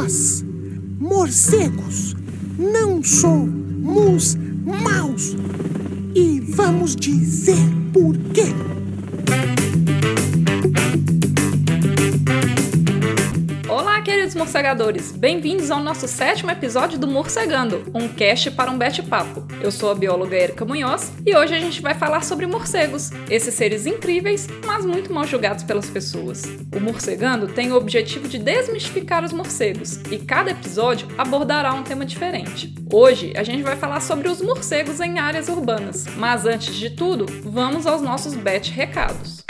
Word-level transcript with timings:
Nós, 0.00 0.42
morcegos, 0.98 2.16
não 2.58 3.02
somos 3.02 4.34
maus. 4.64 5.36
E 6.14 6.40
vamos 6.40 6.96
dizer 6.96 7.58
por 7.92 8.16
quê. 8.32 8.46
Morcegadores! 14.40 15.12
Bem-vindos 15.12 15.70
ao 15.70 15.80
nosso 15.80 16.08
sétimo 16.08 16.50
episódio 16.50 16.98
do 16.98 17.06
Morcegando, 17.06 17.84
um 17.94 18.08
cast 18.08 18.50
para 18.52 18.70
um 18.70 18.78
bate-papo. 18.78 19.46
Eu 19.60 19.70
sou 19.70 19.90
a 19.90 19.94
bióloga 19.94 20.34
Erika 20.34 20.64
Munhoz 20.64 21.12
e 21.26 21.36
hoje 21.36 21.54
a 21.54 21.58
gente 21.58 21.82
vai 21.82 21.94
falar 21.94 22.24
sobre 22.24 22.46
morcegos, 22.46 23.10
esses 23.28 23.52
seres 23.52 23.84
incríveis, 23.84 24.48
mas 24.64 24.86
muito 24.86 25.12
mal 25.12 25.26
julgados 25.26 25.62
pelas 25.62 25.90
pessoas. 25.90 26.42
O 26.74 26.80
Morcegando 26.80 27.48
tem 27.48 27.70
o 27.70 27.76
objetivo 27.76 28.26
de 28.28 28.38
desmistificar 28.38 29.22
os 29.22 29.32
morcegos 29.34 30.00
e 30.10 30.16
cada 30.16 30.52
episódio 30.52 31.06
abordará 31.18 31.74
um 31.74 31.82
tema 31.82 32.06
diferente. 32.06 32.74
Hoje 32.90 33.34
a 33.36 33.42
gente 33.42 33.62
vai 33.62 33.76
falar 33.76 34.00
sobre 34.00 34.26
os 34.26 34.40
morcegos 34.40 35.00
em 35.00 35.18
áreas 35.18 35.50
urbanas, 35.50 36.06
mas 36.16 36.46
antes 36.46 36.74
de 36.74 36.88
tudo, 36.88 37.26
vamos 37.44 37.86
aos 37.86 38.00
nossos 38.00 38.32
bet 38.32 38.70
recados. 38.70 39.44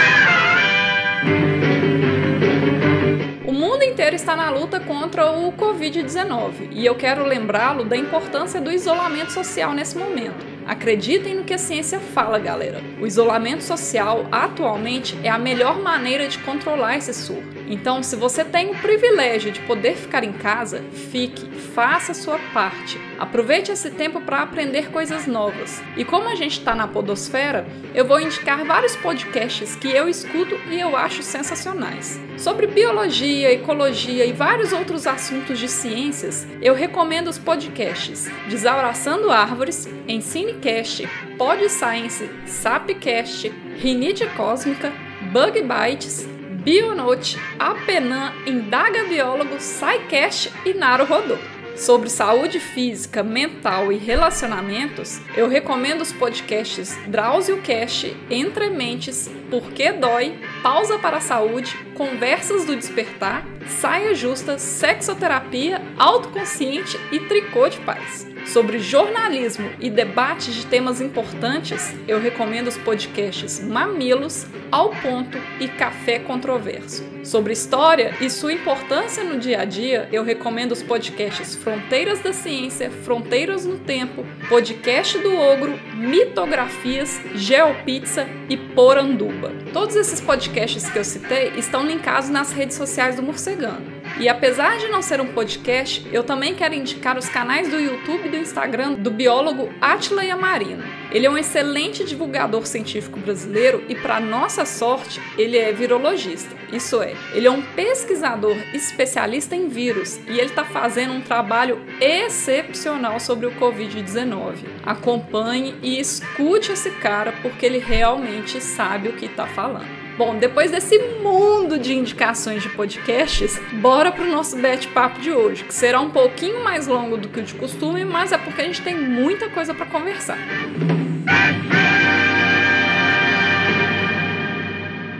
Mundo 3.61 3.83
inteiro 3.83 4.17
está 4.17 4.35
na 4.35 4.49
luta 4.49 4.81
contra 4.81 5.31
o 5.33 5.53
Covid-19 5.53 6.71
e 6.71 6.87
eu 6.87 6.95
quero 6.95 7.27
lembrá-lo 7.27 7.85
da 7.85 7.95
importância 7.95 8.59
do 8.59 8.73
isolamento 8.73 9.33
social 9.33 9.75
nesse 9.75 9.99
momento. 9.99 10.47
Acreditem 10.67 11.35
no 11.35 11.45
que 11.45 11.53
a 11.53 11.59
ciência 11.59 12.01
fala, 12.01 12.39
galera. 12.39 12.81
O 12.99 13.07
isolamento 13.07 13.63
social 13.63 14.25
atualmente 14.33 15.19
é 15.23 15.29
a 15.29 15.39
melhor 15.39 15.79
maneira 15.79 16.27
de 16.27 16.39
controlar 16.39 16.97
esse 16.97 17.13
surto. 17.13 17.60
Então, 17.71 18.03
se 18.03 18.17
você 18.17 18.45
tem 18.45 18.71
o 18.71 18.79
privilégio 18.79 19.51
de 19.51 19.61
poder 19.63 19.97
ficar 19.97 20.23
em 20.23 20.33
casa, 20.33 20.85
fique, 21.11 21.47
faça 21.51 22.13
a 22.13 22.15
sua 22.15 22.39
parte. 22.53 23.01
Aproveite 23.19 23.73
esse 23.73 23.91
tempo 23.91 24.21
para 24.21 24.43
aprender 24.43 24.91
coisas 24.91 25.27
novas. 25.27 25.83
E 25.97 26.05
como 26.05 26.29
a 26.29 26.35
gente 26.35 26.59
está 26.59 26.75
na 26.75 26.87
Podosfera, 26.87 27.67
eu 27.95 28.05
vou 28.05 28.21
indicar 28.21 28.65
vários 28.65 28.97
podcasts 28.97 29.75
que 29.77 29.89
eu 29.89 30.09
escuto 30.09 30.59
e 30.71 30.79
eu 30.79 30.97
acho 30.97 31.23
sensacionais. 31.23 32.21
Sobre 32.37 32.67
biologia, 32.67 33.53
ecologia 33.53 34.25
e 34.25 34.33
vários 34.33 34.73
outros 34.73 35.07
assuntos 35.07 35.59
de 35.59 35.69
ciências, 35.69 36.47
eu 36.61 36.75
recomendo 36.75 37.29
os 37.29 37.39
podcasts 37.39 38.31
Desauraçando 38.49 39.31
Árvores, 39.31 39.89
Ensine 40.09 40.51
Podcast, 40.51 41.09
Pod 41.39 41.69
Science, 41.71 42.29
Sapcast, 42.47 43.49
Rinite 43.79 44.27
Cósmica, 44.37 44.93
Bug 45.33 45.63
Bites, 45.63 46.29
Bionote, 46.61 47.39
Apenan, 47.59 48.35
Indaga 48.47 49.05
Biólogo, 49.05 49.59
SciCast 49.59 50.53
e 50.67 50.75
Naro 50.75 51.07
Rodô. 51.07 51.39
Sobre 51.75 52.11
saúde 52.11 52.61
física, 52.61 53.23
mental 53.23 53.91
e 53.91 53.97
relacionamentos, 53.97 55.23
eu 55.35 55.49
recomendo 55.49 56.03
os 56.03 56.13
podcasts 56.13 56.99
Drauzio 57.07 57.63
Cast, 57.63 58.15
Entre 58.29 58.69
Mentes, 58.69 59.31
Por 59.51 59.73
que 59.73 59.91
Dói, 59.91 60.39
Pausa 60.63 60.99
para 60.99 61.17
a 61.17 61.23
Saúde, 61.23 61.75
Conversas 61.95 62.67
do 62.67 62.77
Despertar, 62.77 63.47
Saia 63.67 64.15
Justa, 64.15 64.59
Sexoterapia, 64.59 65.81
Autoconsciente 65.97 67.01
e 67.11 67.21
Tricô 67.21 67.71
de 67.71 67.81
Paz. 67.81 68.30
Sobre 68.47 68.79
jornalismo 68.79 69.71
e 69.79 69.89
debates 69.89 70.55
de 70.55 70.67
temas 70.67 71.01
importantes, 71.01 71.95
eu 72.09 72.21
recomendo 72.21 72.69
os 72.69 72.77
podcasts 72.77 73.61
Mamilos, 73.61 74.47
Ao 74.73 74.91
Ponto 74.91 75.39
e 75.61 75.69
Café 75.69 76.19
Controverso. 76.19 77.05
Sobre 77.23 77.53
história 77.53 78.15
e 78.21 78.31
sua 78.31 78.53
importância 78.53 79.23
no 79.23 79.39
dia 79.39 79.61
a 79.61 79.65
dia, 79.65 80.09
eu 80.11 80.25
recomendo 80.25 80.73
os 80.73 80.83
podcasts 80.83 81.55
Fronteiras 81.55 82.21
da 82.21 82.33
Ciência, 82.33 82.91
Fronteiras 82.91 83.67
no 83.67 83.79
Tempo, 83.79 84.25
Podcast 84.49 85.19
do 85.19 85.37
Ogro, 85.37 85.79
Mitografias, 85.95 87.21
Geopizza 87.35 88.27
e 88.49 88.57
Poranduba. 88.57 89.53
Todos 89.73 89.97
esses 89.97 90.21
podcasts 90.21 90.89
que 90.91 90.99
eu 90.99 91.05
citei 91.05 91.53
estão 91.57 91.87
linkados 91.87 92.31
nas 92.31 92.53
redes 92.53 92.77
sociais 92.77 93.17
do 93.17 93.23
Morcegando. 93.23 93.90
E 94.21 94.29
apesar 94.29 94.77
de 94.77 94.87
não 94.89 95.01
ser 95.01 95.19
um 95.19 95.33
podcast, 95.33 96.07
eu 96.13 96.23
também 96.23 96.55
quero 96.55 96.75
indicar 96.75 97.17
os 97.17 97.27
canais 97.27 97.71
do 97.71 97.81
YouTube 97.81 98.27
e 98.27 98.29
do 98.29 98.37
Instagram 98.37 98.93
do 98.93 99.11
biólogo 99.11 99.73
Atila 99.81 100.23
Yamarino. 100.23 100.85
Ele 101.11 101.25
é 101.25 101.31
um 101.31 101.39
excelente 101.39 102.05
divulgador 102.05 102.67
científico 102.67 103.19
brasileiro 103.19 103.83
e, 103.89 103.95
para 103.95 104.21
nossa 104.21 104.67
sorte, 104.67 105.23
ele 105.39 105.57
é 105.57 105.73
virologista. 105.73 106.55
Isso 106.71 107.01
é, 107.03 107.15
ele 107.33 107.47
é 107.47 107.51
um 107.51 107.63
pesquisador 107.63 108.57
especialista 108.75 109.57
em 109.57 109.69
vírus 109.69 110.21
e 110.29 110.33
ele 110.33 110.51
está 110.51 110.65
fazendo 110.65 111.15
um 111.15 111.23
trabalho 111.23 111.81
excepcional 111.99 113.19
sobre 113.19 113.47
o 113.47 113.53
Covid-19. 113.53 114.67
Acompanhe 114.85 115.75
e 115.83 115.99
escute 115.99 116.73
esse 116.73 116.91
cara 116.91 117.33
porque 117.41 117.65
ele 117.65 117.79
realmente 117.79 118.61
sabe 118.61 119.09
o 119.09 119.15
que 119.15 119.25
está 119.25 119.47
falando. 119.47 120.00
Bom, 120.21 120.37
depois 120.37 120.71
desse 120.71 120.99
mundo 121.23 121.79
de 121.79 121.95
indicações 121.95 122.63
de 122.63 122.69
podcasts, 122.69 123.59
bora 123.81 124.13
pro 124.13 124.27
nosso 124.27 124.55
bate-papo 124.61 125.19
de 125.19 125.33
hoje, 125.33 125.65
que 125.65 125.73
será 125.73 125.99
um 125.99 126.11
pouquinho 126.11 126.63
mais 126.63 126.87
longo 126.87 127.17
do 127.17 127.27
que 127.27 127.41
o 127.41 127.43
de 127.43 127.55
costume, 127.55 128.05
mas 128.05 128.31
é 128.31 128.37
porque 128.37 128.61
a 128.61 128.65
gente 128.65 128.83
tem 128.83 128.95
muita 128.95 129.49
coisa 129.49 129.73
para 129.73 129.87
conversar. 129.87 130.37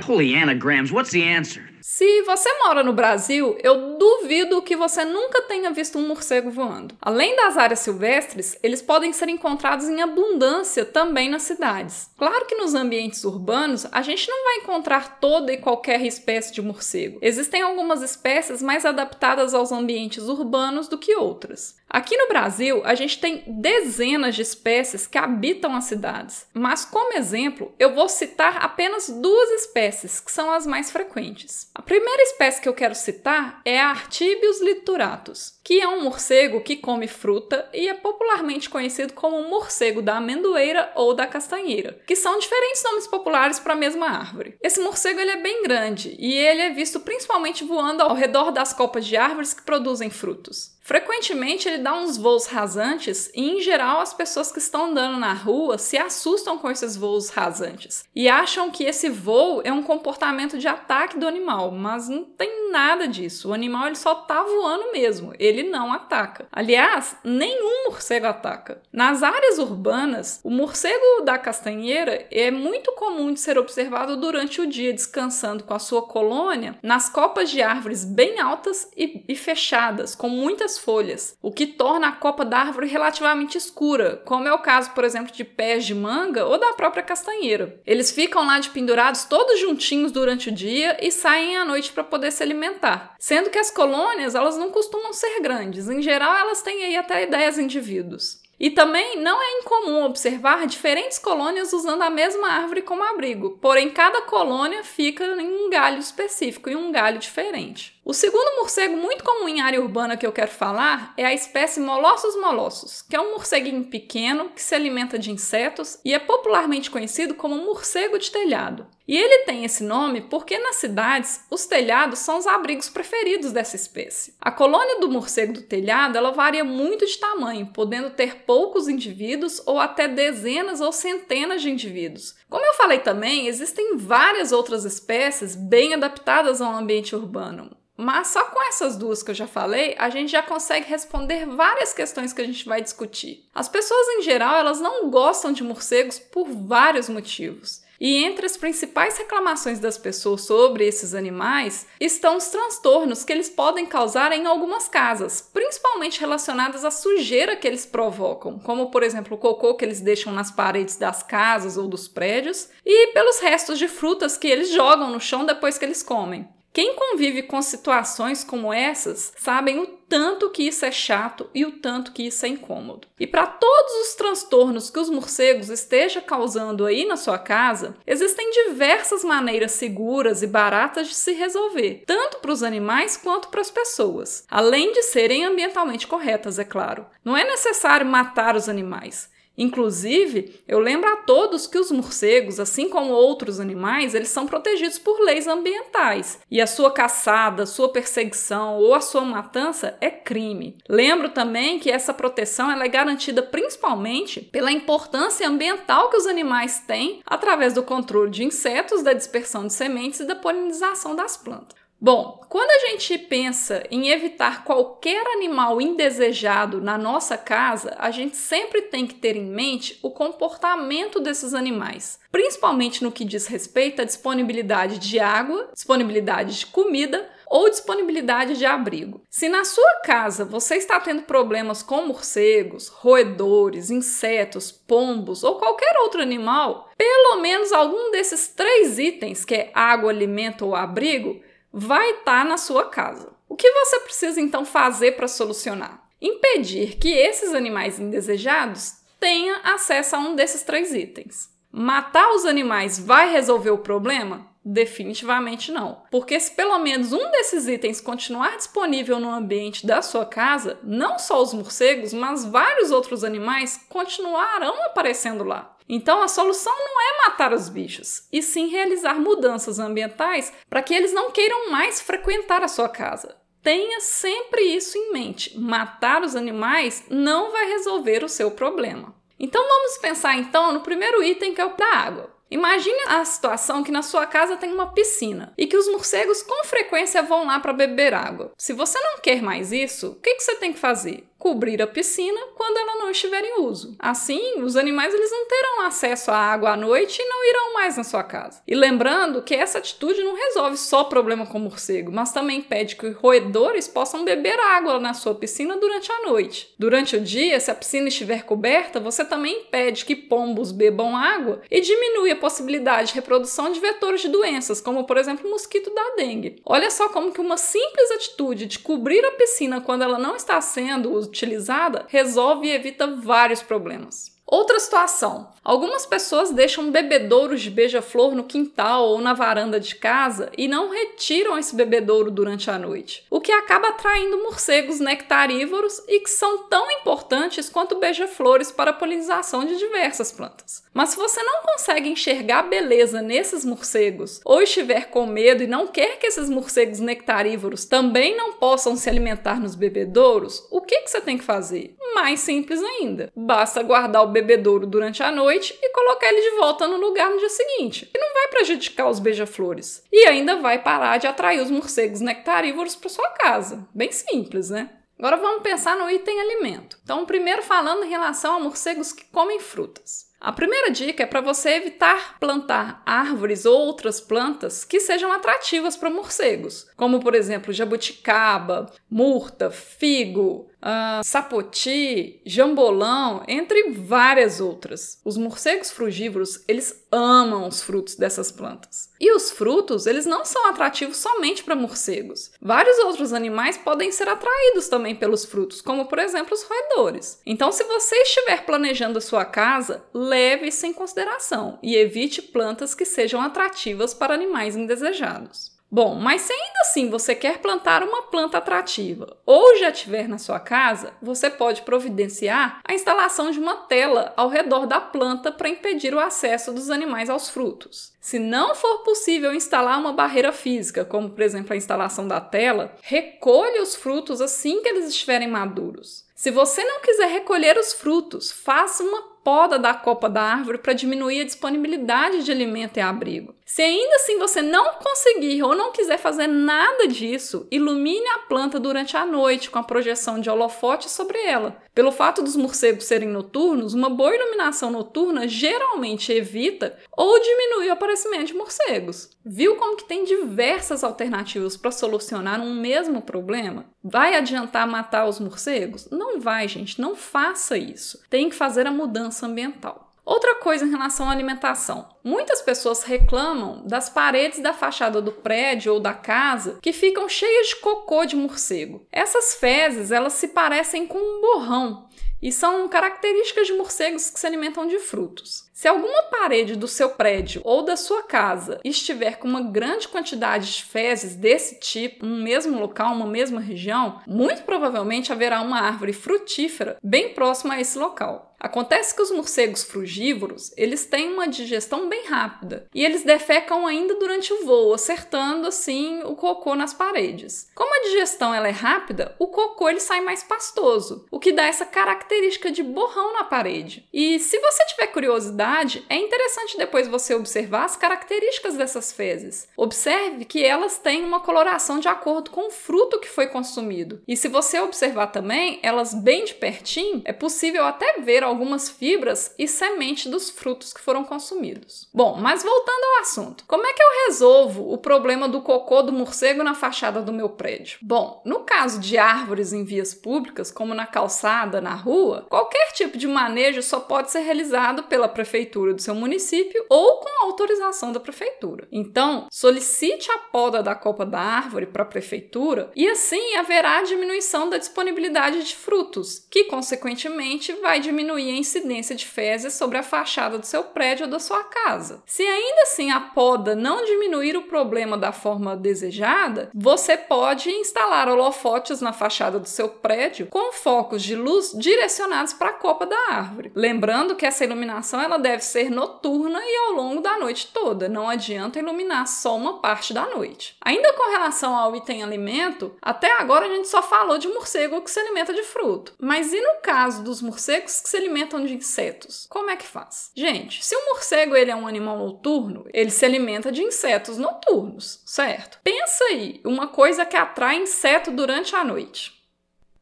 Holy 0.07 0.37
anagrams, 0.37 0.93
what's 0.93 1.13
the 1.13 1.35
answer? 1.35 1.70
Se 1.83 2.23
você 2.23 2.49
mora 2.65 2.83
no 2.83 2.93
Brasil, 2.93 3.57
eu 3.63 3.97
duvido 3.97 4.61
que 4.61 4.77
você 4.77 5.03
nunca 5.03 5.43
tenha 5.43 5.71
visto 5.71 5.99
um 5.99 6.07
morcego 6.07 6.51
voando. 6.51 6.95
Além 7.01 7.35
das 7.37 7.57
áreas 7.57 7.79
silvestres, 7.81 8.59
eles 8.63 8.83
podem 8.83 9.13
ser 9.15 9.31
encontrados 9.31 9.89
em 9.89 10.03
abundância 10.03 10.85
também 10.85 11.31
nas 11.31 11.43
cidades. 11.43 12.11
Claro 12.19 12.45
que 12.45 12.55
nos 12.55 12.75
ambientes 12.75 13.25
urbanos 13.25 13.87
a 13.91 14.03
gente 14.03 14.29
não 14.29 14.45
vai 14.45 14.57
encontrar 14.57 15.21
toda 15.21 15.53
e 15.53 15.59
qualquer 15.59 16.05
espécie 16.05 16.53
de 16.53 16.61
morcego. 16.61 17.19
Existem 17.23 17.63
algumas 17.63 18.03
espécies 18.03 18.63
mais 18.63 18.85
adaptadas 18.85 19.55
aos 19.55 19.73
ambientes 19.73 20.25
urbanos 20.25 20.87
do 20.87 20.99
que 20.99 21.17
outras. 21.17 21.81
Aqui 21.93 22.17
no 22.17 22.29
Brasil, 22.29 22.83
a 22.85 22.95
gente 22.95 23.19
tem 23.19 23.43
dezenas 23.49 24.37
de 24.37 24.43
espécies 24.43 25.09
que 25.09 25.19
habitam 25.19 25.75
as 25.75 25.87
cidades, 25.87 26.47
mas 26.55 26.85
como 26.85 27.15
exemplo, 27.15 27.75
eu 27.81 27.93
vou 27.93 28.09
citar 28.09 28.65
apenas 28.65 29.09
duas 29.09 29.51
espécies 29.51 30.21
que 30.21 30.31
são 30.31 30.53
as 30.53 30.65
mais 30.65 30.93
frequentes. 30.93 31.69
A 31.75 31.83
primeira 31.83 32.23
espécie 32.23 32.61
que 32.61 32.69
eu 32.69 32.75
quero 32.75 32.95
citar 32.95 33.61
é 33.65 33.81
a 33.81 33.91
Artibius 33.91 34.61
lituratus, 34.61 35.59
que 35.65 35.81
é 35.81 35.89
um 35.89 36.05
morcego 36.05 36.61
que 36.61 36.77
come 36.77 37.09
fruta 37.09 37.69
e 37.75 37.89
é 37.89 37.95
popularmente 37.95 38.71
conhecido 38.71 39.13
como 39.13 39.49
morcego 39.51 40.01
da 40.01 40.19
amendoeira 40.19 40.93
ou 40.95 41.13
da 41.13 41.27
castanheira, 41.27 42.01
que 42.07 42.15
são 42.15 42.39
diferentes 42.39 42.85
nomes 42.85 43.09
populares 43.09 43.59
para 43.59 43.73
a 43.73 43.77
mesma 43.77 44.07
árvore. 44.07 44.57
Esse 44.63 44.79
morcego 44.79 45.19
ele 45.19 45.33
é 45.33 45.43
bem 45.43 45.65
grande 45.65 46.15
e 46.21 46.35
ele 46.35 46.61
é 46.61 46.71
visto 46.71 47.01
principalmente 47.01 47.65
voando 47.65 48.05
ao 48.05 48.15
redor 48.15 48.53
das 48.53 48.73
copas 48.73 49.05
de 49.05 49.17
árvores 49.17 49.53
que 49.53 49.63
produzem 49.63 50.09
frutos. 50.09 50.79
Frequentemente 50.81 51.69
ele 51.69 51.79
dá 51.79 51.95
uns 51.95 52.17
voos 52.17 52.47
rasantes 52.47 53.31
e, 53.35 53.51
em 53.51 53.61
geral, 53.61 54.01
as 54.01 54.15
pessoas 54.15 54.51
que 54.51 54.59
estão 54.59 54.87
andando 54.87 55.19
na 55.19 55.33
rua 55.33 55.79
se 55.79 55.97
assustam 55.97 56.59
com 56.59 56.71
esses 56.71 56.97
voos 56.97 57.29
rasantes 57.31 58.05
e 58.15 58.29
acham 58.29 58.71
que 58.71 58.85
esse 58.85 59.09
voo 59.09 59.61
é 59.63 59.73
um 59.73 59.83
comportamento 59.83 60.59
de 60.59 60.67
ataque 60.67 61.19
do 61.19 61.29
animal, 61.29 61.71
mas 61.71 62.09
não 62.09 62.25
tem 62.25 62.71
nada 62.71 63.07
disso. 63.07 63.51
O 63.51 63.53
animal 63.53 63.87
ele 63.87 63.97
só 63.97 64.15
tá 64.15 64.43
voando 64.43 64.93
mesmo, 64.93 65.33
ele 65.39 65.63
não 65.63 65.93
ataca. 65.93 66.49
Aliás, 66.51 67.17
nenhum 67.23 67.85
morcego 67.89 68.27
ataca. 68.27 68.83
Nas 68.93 69.23
áreas 69.23 69.59
urbanas, 69.59 70.41
o 70.43 70.51
morcego 70.51 71.23
da 71.25 71.39
castanheira 71.39 72.27
é 72.31 72.51
muito 72.51 72.93
comum 72.93 73.33
de 73.33 73.41
ser 73.41 73.59
observado 73.59 74.17
durante 74.17 74.61
o 74.61 74.67
dia 74.67 74.93
descansando 74.93 75.65
com 75.65 75.75
a 75.75 75.79
sua 75.79 76.03
colônia 76.03 76.79
nas 76.83 77.09
copas 77.09 77.51
de 77.51 77.63
árvores 77.63 78.05
bem 78.05 78.41
altas 78.41 78.91
e, 78.97 79.25
e 79.29 79.37
fechadas, 79.37 80.15
com 80.15 80.29
muitas 80.29 80.70
folhas, 80.79 81.37
o 81.43 81.51
que 81.51 81.67
torna 81.67 82.09
a 82.09 82.13
copa 82.13 82.45
da 82.45 82.59
árvore 82.59 82.87
relativamente 82.87 83.57
escura, 83.57 84.21
como 84.25 84.47
é 84.47 84.53
o 84.53 84.59
caso, 84.59 84.91
por 84.91 85.05
exemplo, 85.05 85.33
de 85.33 85.45
pés 85.45 85.85
de 85.85 85.95
manga 85.95 86.47
ou 86.47 86.59
da 86.59 86.73
própria 86.73 87.03
castanheira. 87.03 87.81
Eles 87.87 88.11
ficam 88.11 88.47
lá 88.47 88.59
de 88.59 88.71
pendurados 88.71 89.25
todos 89.25 89.61
juntinhos 89.61 90.13
durante 90.13 90.49
o 90.49 90.53
dia 90.53 90.97
e 91.01 91.11
saem 91.11 91.57
à 91.57 91.65
noite 91.65 91.93
para 91.93 92.05
poder 92.05 92.31
se 92.31 92.43
alimentar. 92.43 93.15
Sendo 93.19 93.51
que 93.51 93.59
as 93.59 93.71
colônias, 93.71 94.35
elas 94.35 94.57
não 94.57 94.71
costumam 94.71 95.13
ser 95.13 95.41
grandes, 95.41 95.89
em 95.89 96.03
geral 96.03 96.35
elas 96.35 96.63
têm 96.63 96.85
aí 96.85 96.97
até 96.97 97.27
10 97.27 97.59
indivíduos. 97.59 98.41
E 98.61 98.69
também 98.69 99.19
não 99.19 99.41
é 99.41 99.59
incomum 99.61 100.05
observar 100.05 100.67
diferentes 100.67 101.19
colônias 101.19 101.73
usando 101.73 102.03
a 102.03 102.11
mesma 102.11 102.47
árvore 102.47 102.83
como 102.83 103.03
abrigo, 103.03 103.59
porém 103.59 103.89
cada 103.89 104.21
colônia 104.23 104.85
fica 104.85 105.25
em 105.25 105.49
um 105.49 105.71
galho 105.71 105.99
específico, 105.99 106.69
em 106.69 106.77
um 106.77 106.93
galho 106.93 107.19
diferente. 107.19 107.99
O 108.03 108.15
segundo 108.15 108.57
morcego 108.57 108.97
muito 108.97 109.23
comum 109.23 109.47
em 109.47 109.61
área 109.61 109.81
urbana 109.81 110.17
que 110.17 110.27
eu 110.27 110.33
quero 110.33 110.51
falar 110.51 111.13
é 111.19 111.25
a 111.25 111.35
espécie 111.35 111.79
Molossus 111.81 112.35
molossus, 112.35 113.03
que 113.03 113.15
é 113.15 113.21
um 113.21 113.33
morceguinho 113.33 113.85
pequeno 113.85 114.49
que 114.49 114.63
se 114.63 114.75
alimenta 114.75 115.19
de 115.19 115.31
insetos 115.31 115.99
e 116.03 116.15
é 116.15 116.19
popularmente 116.19 116.91
conhecido 116.91 117.35
como 117.35 117.55
morcego 117.57 118.19
de 118.19 118.31
telhado. 118.31 118.87
E 119.07 119.19
ele 119.19 119.45
tem 119.45 119.65
esse 119.65 119.85
nome 119.85 120.23
porque 120.23 120.59
nas 120.59 120.77
cidades 120.77 121.45
os 121.51 121.67
telhados 121.67 122.21
são 122.21 122.39
os 122.39 122.47
abrigos 122.47 122.89
preferidos 122.89 123.53
dessa 123.53 123.77
espécie. 123.77 124.35
A 124.41 124.51
colônia 124.51 124.99
do 124.99 125.11
morcego 125.11 125.53
do 125.53 125.63
telhado 125.63 126.17
ela 126.17 126.31
varia 126.31 126.65
muito 126.65 127.05
de 127.05 127.19
tamanho, 127.19 127.71
podendo 127.75 128.11
ter 128.11 128.45
poucos 128.47 128.89
indivíduos 128.89 129.61
ou 129.67 129.79
até 129.79 130.09
dezenas 130.09 130.81
ou 130.81 130.91
centenas 130.91 131.61
de 131.61 131.71
indivíduos. 131.71 132.35
Como 132.51 132.67
eu 132.67 132.75
falei 132.75 132.99
também, 132.99 133.47
existem 133.47 133.97
várias 133.97 134.51
outras 134.51 134.85
espécies 134.85 135.55
bem 135.55 135.95
adaptadas 135.95 136.61
ao 136.61 136.75
ambiente 136.75 137.15
urbano. 137.15 137.77
Mas 137.97 138.29
só 138.29 138.47
com 138.47 138.61
essas 138.65 138.97
duas 138.97 139.23
que 139.23 139.31
eu 139.31 139.35
já 139.35 139.47
falei, 139.47 139.95
a 139.99 140.11
gente 140.11 140.33
já 140.33 140.43
consegue 140.43 140.89
responder 140.89 141.47
várias 141.47 141.93
questões 141.93 142.33
que 142.33 142.41
a 142.41 142.47
gente 142.47 142.67
vai 142.67 142.81
discutir. 142.81 143.47
As 143.55 143.69
pessoas 143.69 144.09
em 144.17 144.23
geral, 144.23 144.57
elas 144.57 144.81
não 144.81 145.11
gostam 145.11 145.53
de 145.53 145.63
morcegos 145.63 146.19
por 146.19 146.49
vários 146.49 147.09
motivos. 147.09 147.80
E 148.01 148.25
entre 148.25 148.47
as 148.47 148.57
principais 148.57 149.19
reclamações 149.19 149.79
das 149.79 149.99
pessoas 149.99 150.41
sobre 150.41 150.87
esses 150.87 151.15
animais 151.15 151.87
estão 152.01 152.39
os 152.39 152.49
transtornos 152.49 153.25
que 153.25 153.33
eles 153.33 153.51
podem 153.51 153.85
causar 153.85 154.33
em 154.33 154.47
algumas 154.47 154.89
casas, 154.89 155.43
principalmente 155.53 156.19
relacionados 156.19 156.83
à 156.83 156.91
sujeira 156.91 157.57
que 157.57 157.69
eles 157.69 157.85
provocam, 157.85 158.59
como 158.59 158.91
por 158.91 159.03
exemplo 159.03 159.37
o 159.37 159.39
cocô 159.39 159.75
que 159.75 159.85
eles 159.85 160.01
deixam 160.01 160.33
nas 160.33 160.51
paredes 160.51 160.97
das 160.97 161.23
casas 161.23 161.77
ou 161.77 161.87
dos 161.87 162.09
prédios, 162.09 162.71
e 162.87 163.09
pelos 163.09 163.39
restos 163.41 163.79
de 163.79 163.87
frutas 163.87 164.39
que 164.39 164.49
eles 164.49 164.71
jogam 164.71 165.11
no 165.11 165.21
chão 165.21 165.45
depois 165.45 165.77
que 165.77 165.85
eles 165.85 166.03
comem. 166.03 166.49
Quem 166.73 166.95
convive 166.95 167.43
com 167.43 167.61
situações 167.61 168.45
como 168.45 168.73
essas 168.73 169.33
sabem 169.37 169.81
o 169.81 169.87
tanto 169.87 170.51
que 170.51 170.63
isso 170.63 170.85
é 170.85 170.93
chato 170.93 171.51
e 171.53 171.65
o 171.65 171.73
tanto 171.73 172.13
que 172.13 172.25
isso 172.25 172.47
é 172.47 172.49
incômodo. 172.49 173.09
E 173.19 173.27
para 173.27 173.47
todos 173.47 173.93
os 174.03 174.15
transtornos 174.15 174.89
que 174.89 174.99
os 174.99 175.11
morcegos 175.11 175.69
estejam 175.69 176.23
causando 176.23 176.87
aí 176.87 177.05
na 177.07 177.17
sua 177.17 177.39
casa, 177.39 177.97
existem 178.07 178.51
diversas 178.51 179.25
maneiras 179.25 179.73
seguras 179.73 180.43
e 180.43 180.47
baratas 180.47 181.09
de 181.09 181.15
se 181.15 181.33
resolver, 181.33 182.05
tanto 182.07 182.39
para 182.39 182.53
os 182.53 182.63
animais 182.63 183.17
quanto 183.17 183.49
para 183.49 183.61
as 183.61 183.71
pessoas, 183.71 184.45
além 184.49 184.93
de 184.93 185.03
serem 185.03 185.45
ambientalmente 185.45 186.07
corretas, 186.07 186.59
é 186.59 186.65
claro. 186.65 187.07
Não 187.25 187.37
é 187.37 187.45
necessário 187.45 188.07
matar 188.07 188.55
os 188.55 188.69
animais. 188.69 189.29
Inclusive, 189.61 190.59
eu 190.67 190.79
lembro 190.79 191.07
a 191.11 191.17
todos 191.17 191.67
que 191.67 191.79
os 191.79 191.91
morcegos, 191.91 192.59
assim 192.59 192.89
como 192.89 193.13
outros 193.13 193.61
animais, 193.61 194.15
eles 194.15 194.29
são 194.29 194.47
protegidos 194.47 194.99
por 194.99 195.21
leis 195.21 195.47
ambientais, 195.47 196.41
e 196.51 196.63
a 196.63 196.67
sua 196.67 196.91
caçada, 196.91 197.67
sua 197.67 197.93
perseguição 197.93 198.79
ou 198.79 198.95
a 198.95 199.03
sua 199.03 199.21
matança 199.21 199.99
é 200.01 200.11
crime. 200.11 200.79
Lembro 200.89 201.29
também 201.29 201.79
que 201.79 201.91
essa 201.91 202.15
proteção 202.15 202.71
é 202.71 202.89
garantida 202.89 203.43
principalmente 203.43 204.41
pela 204.41 204.73
importância 204.73 205.47
ambiental 205.47 206.09
que 206.09 206.17
os 206.17 206.27
animais 206.27 206.83
têm 206.87 207.21
através 207.27 207.75
do 207.75 207.83
controle 207.83 208.31
de 208.31 208.43
insetos, 208.43 209.03
da 209.03 209.13
dispersão 209.13 209.67
de 209.67 209.75
sementes 209.75 210.21
e 210.21 210.25
da 210.25 210.35
polinização 210.35 211.15
das 211.15 211.37
plantas. 211.37 211.80
Bom, 212.03 212.41
quando 212.49 212.71
a 212.71 212.89
gente 212.89 213.19
pensa 213.19 213.85
em 213.91 214.09
evitar 214.09 214.65
qualquer 214.65 215.23
animal 215.37 215.83
indesejado 215.83 216.81
na 216.81 216.97
nossa 216.97 217.37
casa, 217.37 217.95
a 217.99 218.11
gente 218.11 218.39
sempre 218.39 218.83
tem 218.83 219.07
que 219.07 219.17
ter 219.17 219.37
em 219.37 219.45
mente 219.45 219.99
o 220.03 220.11
comportamento 220.11 221.21
desses 221.21 221.53
animais, 221.53 222.19
principalmente 222.33 223.05
no 223.05 223.13
que 223.13 223.23
diz 223.23 223.47
respeito 223.47 224.01
à 224.01 224.07
disponibilidade 224.07 224.99
de 224.99 225.19
água, 225.19 225.69
disponibilidade 225.75 226.61
de 226.61 226.67
comida 226.67 227.29
ou 227.47 227.69
disponibilidade 227.69 228.57
de 228.57 228.65
abrigo. 228.65 229.21
Se 229.29 229.51
na 229.51 229.65
sua 229.67 230.01
casa 230.03 230.43
você 230.43 230.77
está 230.77 230.99
tendo 231.01 231.23
problemas 231.23 231.83
com 231.83 232.07
morcegos, 232.07 232.89
roedores, 232.89 233.91
insetos, 233.91 234.73
pombos 234.73 235.45
ou 235.45 235.57
qualquer 235.57 235.99
outro 235.99 236.23
animal, 236.23 236.89
pelo 236.97 237.41
menos 237.43 237.73
algum 237.73 238.11
desses 238.11 238.49
três 238.49 238.99
itens, 238.99 239.45
que 239.45 239.55
é 239.55 239.71
água, 239.75 240.11
alimento 240.11 240.65
ou 240.65 240.75
abrigo, 240.75 241.43
vai 241.73 242.11
estar 242.11 242.43
tá 242.43 242.45
na 242.45 242.57
sua 242.57 242.87
casa. 242.87 243.33
O 243.49 243.57
que 243.57 243.71
você 243.71 244.01
precisa 244.01 244.41
então 244.41 244.65
fazer 244.65 245.13
para 245.13 245.29
solucionar? 245.29 246.03
Impedir 246.21 246.97
que 246.99 247.09
esses 247.09 247.55
animais 247.55 247.99
indesejados 247.99 249.01
tenham 249.19 249.61
acesso 249.65 250.17
a 250.17 250.19
um 250.19 250.35
desses 250.35 250.63
três 250.63 250.95
itens. 250.95 251.49
Matar 251.73 252.33
os 252.33 252.45
animais 252.45 252.99
vai 252.99 253.31
resolver 253.31 253.71
o 253.71 253.79
problema? 253.79 254.50
Definitivamente 254.65 255.73
não. 255.73 256.03
Porque 256.11 256.39
se 256.39 256.51
pelo 256.51 256.79
menos 256.79 257.13
um 257.13 257.31
desses 257.31 257.67
itens 257.67 258.01
continuar 258.01 258.57
disponível 258.57 259.19
no 259.19 259.31
ambiente 259.31 259.87
da 259.87 260.03
sua 260.03 260.27
casa, 260.27 260.79
não 260.83 261.19
só 261.19 261.43
os 261.43 261.55
morcegos, 261.55 262.13
mas 262.13 262.45
vários 262.45 262.91
outros 262.91 263.25
animais 263.25 263.85
continuarão 263.89 264.85
aparecendo 264.85 265.45
lá. 265.45 265.77
Então 265.89 266.23
a 266.23 266.29
solução 266.29 266.73
não 266.73 267.01
é 267.01 267.29
matar 267.29 267.53
os 267.53 267.69
bichos, 267.69 268.29
e 268.33 268.43
sim 268.43 268.69
realizar 268.69 269.15
mudanças 269.15 269.79
ambientais 269.79 270.53
para 270.69 270.83
que 270.83 270.95
eles 270.95 271.13
não 271.13 271.33
queiram 271.33 271.71
mais 271.71 272.01
frequentar 272.01 272.63
a 272.63 272.69
sua 272.69 272.89
casa. 272.89 273.37
Tenha 273.63 274.01
sempre 274.01 274.63
isso 274.63 274.97
em 274.97 275.13
mente. 275.13 275.59
Matar 275.59 276.23
os 276.23 276.37
animais 276.37 277.05
não 277.11 277.51
vai 277.51 277.67
resolver 277.71 278.23
o 278.23 278.29
seu 278.29 278.51
problema. 278.51 279.15
Então 279.39 279.67
vamos 279.67 279.99
pensar 279.99 280.37
então 280.37 280.73
no 280.73 280.81
primeiro 280.81 281.23
item 281.23 281.55
que 281.55 281.61
é 281.61 281.65
o 281.65 281.77
da 281.77 281.93
água. 281.93 282.40
Imagine 282.51 282.99
a 283.07 283.25
situação 283.25 283.85
que 283.85 283.93
na 283.93 284.03
sua 284.03 284.27
casa 284.27 284.57
tem 284.57 284.73
uma 284.73 284.93
piscina 284.93 285.53
e 285.57 285.67
que 285.67 285.77
os 285.77 285.87
morcegos 285.87 286.43
com 286.43 286.65
frequência 286.65 287.23
vão 287.23 287.47
lá 287.47 287.61
para 287.61 287.73
beber 287.73 288.13
água. 288.13 288.53
Se 288.59 288.73
você 288.73 288.99
não 288.99 289.21
quer 289.21 289.41
mais 289.41 289.71
isso, 289.71 290.13
o 290.13 290.15
que, 290.17 290.35
que 290.35 290.43
você 290.43 290.57
tem 290.57 290.73
que 290.73 290.79
fazer? 290.79 291.30
Cobrir 291.41 291.81
a 291.81 291.87
piscina 291.87 292.39
quando 292.55 292.77
ela 292.77 292.97
não 292.97 293.11
estiver 293.11 293.43
em 293.43 293.63
uso. 293.63 293.97
Assim, 293.99 294.63
os 294.63 294.77
animais 294.77 295.13
eles 295.13 295.31
não 295.31 295.49
terão 295.49 295.81
acesso 295.87 296.31
à 296.31 296.37
água 296.37 296.73
à 296.73 296.77
noite 296.77 297.19
e 297.21 297.25
não 297.25 297.49
irão 297.49 297.75
mais 297.75 297.97
na 297.97 298.05
sua 298.05 298.23
casa. 298.23 298.63
E 298.69 298.75
lembrando 298.75 299.43
que 299.43 299.55
essa 299.55 299.79
atitude 299.79 300.23
não 300.23 300.37
resolve 300.37 300.77
só 300.77 301.03
problema 301.05 301.47
com 301.47 301.57
o 301.57 301.63
morcego, 301.63 302.13
mas 302.13 302.31
também 302.31 302.59
impede 302.59 302.95
que 302.95 303.09
roedores 303.09 303.89
possam 303.89 304.23
beber 304.23 304.61
água 304.61 305.01
na 305.01 305.15
sua 305.15 305.35
piscina 305.35 305.79
durante 305.79 306.13
a 306.13 306.29
noite. 306.29 306.75
Durante 306.79 307.17
o 307.17 307.21
dia, 307.21 307.59
se 307.59 307.71
a 307.71 307.75
piscina 307.75 308.09
estiver 308.09 308.45
coberta, 308.45 309.01
você 309.01 309.25
também 309.25 309.63
impede 309.63 310.05
que 310.05 310.15
pombos 310.15 310.71
bebam 310.71 311.17
água 311.17 311.63
e 311.71 311.81
diminui 311.81 312.31
a 312.31 312.37
possibilidade 312.37 313.09
de 313.09 313.15
reprodução 313.15 313.73
de 313.73 313.81
vetores 313.81 314.21
de 314.21 314.29
doenças, 314.29 314.81
como 314.81 315.05
por 315.05 315.17
exemplo 315.17 315.49
o 315.49 315.51
mosquito 315.51 315.91
da 315.95 316.17
dengue. 316.17 316.61
Olha 316.67 316.91
só 316.91 317.09
como 317.09 317.33
que 317.33 317.41
uma 317.41 317.57
simples 317.57 318.11
atitude 318.11 318.67
de 318.67 318.79
cobrir 318.79 319.25
a 319.25 319.33
piscina 319.33 319.81
quando 319.81 320.03
ela 320.03 320.19
não 320.19 320.37
está 320.37 320.61
sendo 320.61 321.11
utilizada 321.31 322.05
resolve 322.09 322.67
e 322.67 322.73
evita 322.73 323.17
vários 323.17 323.63
problemas. 323.63 324.30
Outra 324.51 324.81
situação: 324.81 325.49
algumas 325.63 326.05
pessoas 326.05 326.51
deixam 326.51 326.91
bebedouros 326.91 327.61
de 327.61 327.71
beija-flor 327.71 328.35
no 328.35 328.43
quintal 328.43 329.09
ou 329.09 329.21
na 329.21 329.33
varanda 329.33 329.79
de 329.79 329.95
casa 329.95 330.51
e 330.59 330.67
não 330.67 330.91
retiram 330.91 331.57
esse 331.57 331.77
bebedouro 331.77 332.33
durante 332.33 332.69
a 332.69 332.77
noite, 332.77 333.25
o 333.31 333.41
que 333.41 333.53
acaba 333.53 333.89
atraindo 333.89 334.43
morcegos 334.43 334.99
nectarívoros 334.99 336.03
e 336.09 336.19
que 336.19 336.31
são 336.31 336.65
tão 336.65 336.91
importantes 336.91 337.71
quanto 337.71 338.01
beija-flores 338.01 338.73
para 338.73 338.91
a 338.91 338.95
polinização 338.95 339.65
de 339.65 339.77
diversas 339.77 340.33
plantas. 340.33 340.83
Mas 340.93 341.11
se 341.11 341.17
você 341.17 341.41
não 341.41 341.63
consegue 341.63 342.09
enxergar 342.09 342.65
beleza 342.65 343.23
nesses 343.23 343.65
morcegos 343.65 344.41
ou 344.45 344.61
estiver 344.61 345.11
com 345.11 345.27
medo 345.27 345.63
e 345.63 345.69
não 345.69 345.87
quer 345.87 346.19
que 346.19 346.27
esses 346.27 346.51
morcegos 346.51 346.99
nectarívoros 346.99 347.85
também 347.85 348.37
não 348.37 348.55
possam 348.55 348.97
se 348.97 349.09
alimentar 349.09 349.61
nos 349.61 349.77
bebedouros, 349.77 350.67
o 350.73 350.81
que, 350.81 351.03
que 351.03 351.11
você 351.11 351.21
tem 351.21 351.39
que 351.39 351.45
fazer? 351.45 351.95
Mais 352.15 352.41
simples 352.41 352.83
ainda: 352.83 353.33
basta 353.35 353.83
guardar 353.83 354.23
o 354.23 354.29
bebedouro 354.29 354.87
durante 354.87 355.23
a 355.23 355.31
noite 355.31 355.79
e 355.81 355.93
colocar 355.93 356.29
ele 356.29 356.51
de 356.51 356.57
volta 356.57 356.87
no 356.87 356.97
lugar 356.97 357.31
no 357.31 357.39
dia 357.39 357.49
seguinte. 357.49 358.11
E 358.15 358.19
não 358.19 358.33
vai 358.35 358.49
prejudicar 358.49 359.09
os 359.09 359.19
beija-flores. 359.19 360.03
E 360.13 360.27
ainda 360.27 360.57
vai 360.57 360.83
parar 360.83 361.19
de 361.19 361.27
atrair 361.27 361.61
os 361.61 361.71
morcegos 361.71 362.21
nectarívoros 362.21 362.97
para 362.97 363.09
sua 363.09 363.29
casa. 363.31 363.89
Bem 363.95 364.11
simples, 364.13 364.71
né? 364.71 364.91
Agora 365.19 365.37
vamos 365.37 365.63
pensar 365.63 365.99
no 365.99 366.09
item 366.09 366.41
alimento. 366.41 366.99
Então, 367.05 367.27
primeiro 367.27 367.63
falando 367.63 368.05
em 368.05 368.09
relação 368.09 368.55
a 368.57 368.61
morcegos 368.61 369.13
que 369.13 369.25
comem 369.27 369.61
frutas. 369.61 370.31
A 370.41 370.51
primeira 370.51 370.91
dica 370.91 371.23
é 371.23 371.27
para 371.27 371.43
você 371.43 371.73
evitar 371.73 372.39
plantar 372.41 373.03
árvores 373.05 373.67
ou 373.67 373.79
outras 373.79 374.19
plantas 374.19 374.83
que 374.83 374.99
sejam 374.99 375.31
atrativas 375.31 375.99
para 375.99 376.09
morcegos, 376.09 376.87
como 376.97 377.21
por 377.21 377.35
exemplo 377.35 377.75
jabuticaba, 377.75 378.91
murta, 379.11 379.71
figo, 379.71 380.70
uh, 380.83 381.25
sapoti, 381.25 382.41
jambolão, 382.45 383.43
entre 383.47 383.91
várias 383.91 384.61
outras. 384.61 385.19
Os 385.25 385.37
morcegos 385.37 385.91
frugívoros, 385.91 386.63
eles 386.67 387.07
amam 387.13 387.67
os 387.67 387.83
frutos 387.83 388.15
dessas 388.15 388.51
plantas. 388.51 389.11
E 389.21 389.33
os 389.33 389.51
frutos, 389.51 390.07
eles 390.07 390.27
não 390.27 390.45
são 390.45 390.69
atrativos 390.69 391.17
somente 391.17 391.63
para 391.63 391.75
morcegos. 391.75 392.51
Vários 392.61 392.99
outros 392.99 393.33
animais 393.33 393.77
podem 393.77 394.11
ser 394.11 394.29
atraídos 394.29 394.89
também 394.89 395.15
pelos 395.15 395.45
frutos, 395.45 395.81
como 395.81 396.07
por 396.07 396.19
exemplo 396.19 396.55
os 396.55 396.63
roedores. 396.63 397.41
Então, 397.45 397.71
se 397.73 397.85
você 397.85 398.17
estiver 398.17 398.65
planejando 398.65 399.19
a 399.19 399.23
sua 399.23 399.45
casa, 399.45 400.05
leve 400.15 400.69
isso 400.69 400.87
em 400.87 400.93
consideração 400.93 401.79
e 401.83 401.97
evite 401.97 402.41
plantas 402.41 402.95
que 402.95 403.05
sejam 403.05 403.41
atrativas 403.41 404.15
para 404.15 404.35
animais 404.35 404.77
indesejados. 404.77 405.80
Bom, 405.93 406.15
mas 406.15 406.43
se 406.43 406.53
ainda 406.53 406.81
assim 406.83 407.11
você 407.11 407.35
quer 407.35 407.59
plantar 407.59 408.05
uma 408.05 408.23
planta 408.23 408.59
atrativa 408.59 409.37
ou 409.45 409.77
já 409.77 409.91
tiver 409.91 410.29
na 410.29 410.39
sua 410.39 410.61
casa, 410.61 411.13
você 411.21 411.51
pode 411.51 411.83
providenciar 411.83 412.81
a 412.85 412.95
instalação 412.95 413.51
de 413.51 413.59
uma 413.59 413.75
tela 413.75 414.33
ao 414.37 414.49
redor 414.49 414.87
da 414.87 415.01
planta 415.01 415.51
para 415.51 415.69
impedir 415.69 416.15
o 416.15 416.21
acesso 416.21 416.73
dos 416.73 416.91
animais 416.91 417.29
aos 417.29 417.51
frutos. 417.51 418.13
Se 418.21 418.39
não 418.39 418.75
for 418.75 418.99
possível 418.99 419.53
instalar 419.53 419.99
uma 419.99 420.13
barreira 420.13 420.53
física, 420.53 421.05
como 421.05 421.31
por 421.31 421.43
exemplo 421.43 421.73
a 421.73 421.77
instalação 421.77 422.29
da 422.29 422.41
tela, 422.41 422.95
recolha 423.03 423.83
os 423.83 423.97
frutos 423.97 424.41
assim 424.41 424.83
que 424.83 424.89
eles 424.89 425.09
estiverem 425.09 425.49
maduros. 425.49 426.25
Se 426.37 426.51
você 426.51 426.85
não 426.85 427.01
quiser 427.01 427.27
recolher 427.29 427.77
os 427.77 427.93
frutos, 427.93 428.51
faça 428.51 429.03
uma 429.03 429.30
poda 429.43 429.79
da 429.79 429.95
copa 429.95 430.29
da 430.29 430.43
árvore 430.43 430.79
para 430.79 430.93
diminuir 430.93 431.41
a 431.41 431.45
disponibilidade 431.45 432.45
de 432.45 432.51
alimento 432.51 432.97
e 432.97 433.01
abrigo. 433.01 433.55
Se 433.65 433.83
ainda 433.83 434.17
assim 434.17 434.37
você 434.37 434.61
não 434.61 434.95
conseguir 434.95 435.63
ou 435.63 435.77
não 435.77 435.93
quiser 435.93 436.19
fazer 436.19 436.49
nada 436.49 437.07
disso, 437.07 437.69
ilumine 437.71 438.27
a 438.31 438.39
planta 438.41 438.81
durante 438.81 439.17
a 439.17 439.25
noite 439.25 439.71
com 439.71 439.79
a 439.79 439.85
projeção 439.85 440.41
de 440.41 440.51
holofote 440.51 441.09
sobre 441.09 441.39
ela. 441.39 441.77
Pelo 441.95 442.11
fato 442.11 442.43
dos 442.43 442.57
morcegos 442.57 443.05
serem 443.05 443.29
noturnos, 443.29 443.95
uma 443.95 444.11
boa 444.11 444.35
iluminação 444.35 444.91
noturna 444.91 445.47
geralmente 445.47 446.33
evita 446.33 446.99
ou 447.17 447.41
diminui 447.41 447.89
o 447.89 447.93
aparecimento 447.93 448.47
de 448.47 448.55
morcegos. 448.55 449.37
Viu 449.45 449.77
como 449.77 449.97
que 449.97 450.05
tem 450.05 450.25
diversas 450.25 451.05
alternativas 451.05 451.77
para 451.77 451.93
solucionar 451.93 452.61
um 452.61 452.75
mesmo 452.75 453.23
problema? 453.23 453.87
Vai 454.03 454.35
adiantar 454.35 454.87
matar 454.87 455.29
os 455.29 455.39
morcegos? 455.39 456.09
Não 456.11 456.41
vai, 456.41 456.67
gente, 456.67 457.01
não 457.01 457.15
faça 457.15 457.79
isso. 457.79 458.21
Tem 458.29 458.49
que 458.49 458.57
fazer 458.57 458.87
a 458.87 458.93
mudança 458.93 459.30
ambiental. 459.47 460.11
Outra 460.25 460.55
coisa 460.57 460.85
em 460.85 460.91
relação 460.91 461.29
à 461.29 461.33
alimentação. 461.33 462.09
Muitas 462.23 462.63
pessoas 462.63 463.03
reclamam 463.03 463.83
das 463.87 464.09
paredes 464.09 464.61
da 464.61 464.73
fachada 464.73 465.21
do 465.21 465.33
prédio 465.33 465.95
ou 465.95 466.01
da 466.01 466.13
casa 466.13 466.79
que 466.81 466.93
ficam 466.93 467.29
cheias 467.29 467.69
de 467.69 467.77
cocô 467.77 468.25
de 468.25 468.37
morcego. 468.37 469.07
Essas 469.11 469.55
fezes, 469.55 470.13
elas 470.13 470.35
se 470.35 470.49
parecem 470.49 471.07
com 471.07 471.19
um 471.19 471.41
borrão 471.41 472.09
e 472.43 472.51
são 472.51 472.89
características 472.89 473.67
de 473.67 473.75
morcegos 473.75 474.31
que 474.31 474.41
se 474.41 474.47
alimentam 474.47 474.87
de 474.87 474.99
frutos. 474.99 475.69
Se 475.75 475.89
alguma 475.89 476.23
parede 476.25 476.77
do 476.77 476.87
seu 476.87 477.11
prédio 477.11 477.61
ou 477.65 477.83
da 477.83 477.97
sua 477.97 478.23
casa 478.23 478.81
estiver 478.85 479.39
com 479.39 479.49
uma 479.49 479.63
grande 479.63 480.09
quantidade 480.09 480.73
de 480.73 480.85
fezes 480.85 481.35
desse 481.35 481.81
tipo, 481.81 482.25
um 482.25 482.43
mesmo 482.43 482.79
local, 482.79 483.15
uma 483.15 483.27
mesma 483.27 483.61
região, 483.61 484.21
muito 484.27 484.63
provavelmente 484.63 485.33
haverá 485.33 485.61
uma 485.61 485.81
árvore 485.81 486.13
frutífera 486.13 486.99
bem 487.03 487.35
próxima 487.35 487.75
a 487.75 487.81
esse 487.81 487.99
local. 487.99 488.50
Acontece 488.61 489.15
que 489.15 489.23
os 489.23 489.31
morcegos 489.31 489.83
frugívoros, 489.83 490.71
eles 490.77 491.07
têm 491.07 491.33
uma 491.33 491.49
digestão 491.49 492.11
bem 492.11 492.27
rápida 492.27 492.87
e 492.95 493.03
eles 493.03 493.25
defecam 493.25 493.87
ainda 493.87 494.15
durante 494.17 494.53
o 494.53 494.67
voo, 494.67 494.93
acertando 494.93 495.67
assim 495.67 496.23
o 496.25 496.37
cocô 496.37 496.75
nas 496.75 496.93
paredes. 496.93 497.71
Como 497.75 497.95
a 497.95 498.03
digestão 498.03 498.55
ela 498.55 498.69
é 498.69 498.73
rápida, 498.73 499.35
o 499.39 499.47
cocô 499.47 499.89
ele 499.89 499.99
sai 499.99 500.21
mais 500.21 500.43
pastoso, 500.43 501.25
o 501.31 501.41
que 501.41 501.53
dá 501.53 501.65
essa 501.65 501.87
característica 501.87 502.71
de 502.71 502.83
borrão 502.83 503.33
na 503.33 503.45
parede. 503.45 504.07
E 504.13 504.39
se 504.39 504.59
você 504.59 504.85
tiver 504.87 505.07
curiosidade, 505.07 506.05
é 506.11 506.17
interessante 506.17 506.77
depois 506.77 507.09
você 507.09 507.35
observar 507.35 507.85
as 507.85 507.97
características 507.97 508.77
dessas 508.77 509.11
fezes. 509.11 509.69
Observe 509.75 510.45
que 510.45 510.63
elas 510.63 510.99
têm 510.99 511.25
uma 511.25 511.41
coloração 511.41 511.99
de 511.99 512.09
acordo 512.09 512.51
com 512.51 512.67
o 512.67 512.71
fruto 512.71 513.19
que 513.19 513.29
foi 513.29 513.47
consumido. 513.47 514.23
E 514.29 514.37
se 514.37 514.49
você 514.49 514.79
observar 514.81 515.29
também, 515.29 515.81
elas 515.83 516.13
bem 516.13 516.45
de 516.45 516.55
pertinho, 516.55 517.23
é 517.25 517.33
possível 517.33 517.85
até 517.85 518.21
ver 518.21 518.50
algumas 518.51 518.89
fibras 518.89 519.55
e 519.59 519.67
semente 519.67 520.29
dos 520.29 520.51
frutos 520.51 520.93
que 520.93 521.01
foram 521.01 521.25
consumidos. 521.25 522.09
Bom, 522.13 522.37
mas 522.37 522.63
voltando 522.63 523.05
ao 523.05 523.21
assunto, 523.23 523.65
como 523.67 523.87
é 523.87 523.93
que 523.93 524.03
eu 524.03 524.27
resolvo 524.27 524.93
o 524.93 524.99
problema 524.99 525.49
do 525.49 525.63
cocô 525.63 526.03
do 526.03 526.13
morcego 526.13 526.63
na 526.63 526.75
fachada 526.75 527.23
do 527.23 527.33
meu 527.33 527.49
prédio? 527.49 527.99
Bom, 528.03 528.43
no 528.45 528.61
caso 528.61 529.01
de 529.01 529.17
árvores 529.17 529.73
em 529.73 529.85
vias 529.85 530.13
públicas, 530.15 530.71
como 530.71 530.95
na 530.95 531.07
calçada, 531.07 531.81
na 531.81 531.95
rua, 531.95 532.47
qualquer 532.49 532.93
tipo 532.93 533.17
de 533.17 533.27
manejo 533.27 533.83
só 533.83 534.01
pode 534.01 534.31
ser 534.31 534.41
realizado 534.41 535.05
pela 535.05 535.29
prefeitura 535.29 535.95
do 535.95 536.03
seu 536.03 536.15
município 536.15 536.85
ou 536.89 537.19
com 537.19 537.45
autorização 537.45 538.13
da 538.13 538.21
prefeitura. 538.21 538.89
Então, 538.91 539.47
solicite 539.51 540.31
a 540.31 540.39
poda 540.39 540.83
da 540.83 540.95
copa 540.95 541.25
da 541.25 541.41
árvore 541.41 541.87
para 541.87 542.03
a 542.03 542.07
prefeitura 542.07 542.91
e 542.97 543.09
assim 543.09 543.57
haverá 543.57 544.03
diminuição 544.03 544.69
da 544.69 544.79
disponibilidade 544.79 545.63
de 545.65 545.77
frutos, 545.77 546.47
que 546.51 546.65
consequentemente 546.65 547.73
vai 547.75 548.01
diminuir 548.01 548.40
diminuir 548.41 548.51
a 548.51 548.59
incidência 548.59 549.15
de 549.15 549.27
fezes 549.27 549.75
sobre 549.75 549.99
a 549.99 550.03
fachada 550.03 550.59
do 550.59 550.67
seu 550.67 550.85
prédio 550.85 551.27
ou 551.27 551.31
da 551.31 551.39
sua 551.39 551.63
casa. 551.65 552.23
Se 552.27 552.43
ainda 552.43 552.83
assim 552.83 553.11
a 553.11 553.21
poda 553.21 553.75
não 553.75 554.05
diminuir 554.05 554.57
o 554.57 554.63
problema 554.63 555.17
da 555.17 555.33
forma 555.33 555.77
desejada, 555.77 556.71
você 556.75 557.17
pode 557.17 557.71
instalar 557.71 558.29
holofotes 558.29 559.01
na 559.01 559.13
fachada 559.13 559.59
do 559.59 559.69
seu 559.69 559.89
prédio 559.89 560.47
com 560.47 560.73
focos 560.73 561.23
de 561.23 561.37
luz 561.37 561.73
direcionados 561.77 562.53
para 562.53 562.71
a 562.71 562.75
copa 562.75 563.07
da 563.07 563.19
árvore. 563.31 563.73
Lembrando 563.75 564.35
que 564.35 564.47
essa 564.47 564.65
iluminação 564.65 565.21
ela 565.21 565.39
deve 565.39 565.63
ser 565.63 565.91
noturna 565.91 566.61
e 566.63 566.77
ao 566.89 566.93
longo 566.93 567.21
da 567.21 567.39
noite 567.39 567.71
toda, 567.73 568.09
não 568.09 568.29
adianta 568.29 568.79
iluminar 568.79 569.27
só 569.27 569.57
uma 569.57 569.79
parte 569.79 570.15
da 570.15 570.27
noite. 570.27 570.77
Ainda 570.81 571.13
com 571.13 571.31
relação 571.31 571.77
ao 571.77 571.95
item 571.95 572.23
alimento, 572.23 572.95
até 573.03 573.39
agora 573.39 573.67
a 573.67 573.69
gente 573.69 573.89
só 573.89 574.03
falou 574.03 574.39
de 574.39 574.49
morcego 574.49 575.01
que 575.03 575.11
se 575.11 575.21
alimenta 575.21 575.53
de 575.53 575.63
fruto. 575.63 576.15
Mas 576.19 576.53
e 576.53 576.61
no 576.61 576.81
caso 576.83 577.23
dos 577.23 577.43
morcegos 577.43 578.01
que 578.01 578.09
se 578.09 578.17
alimentam 578.31 578.65
de 578.65 578.75
insetos. 578.75 579.47
Como 579.49 579.71
é 579.71 579.77
que 579.77 579.87
faz? 579.87 580.31
Gente, 580.37 580.85
se 580.85 580.95
o 580.95 581.07
morcego 581.07 581.57
ele 581.57 581.71
é 581.71 581.77
um 581.77 581.87
animal 581.87 582.17
noturno, 582.17 582.87
ele 582.95 583.11
se 583.11 583.25
alimenta 583.25 583.73
de 583.73 583.83
insetos 583.83 584.39
noturnos, 584.39 585.21
certo? 585.27 585.81
Pensa 585.83 586.25
aí, 586.25 586.61
uma 586.65 586.89
coisa 586.89 587.27
que 587.27 587.37
atrai 587.37 587.77
inseto 587.77 588.31
durante 588.31 588.75
a 588.77 588.85
noite. 588.85 589.40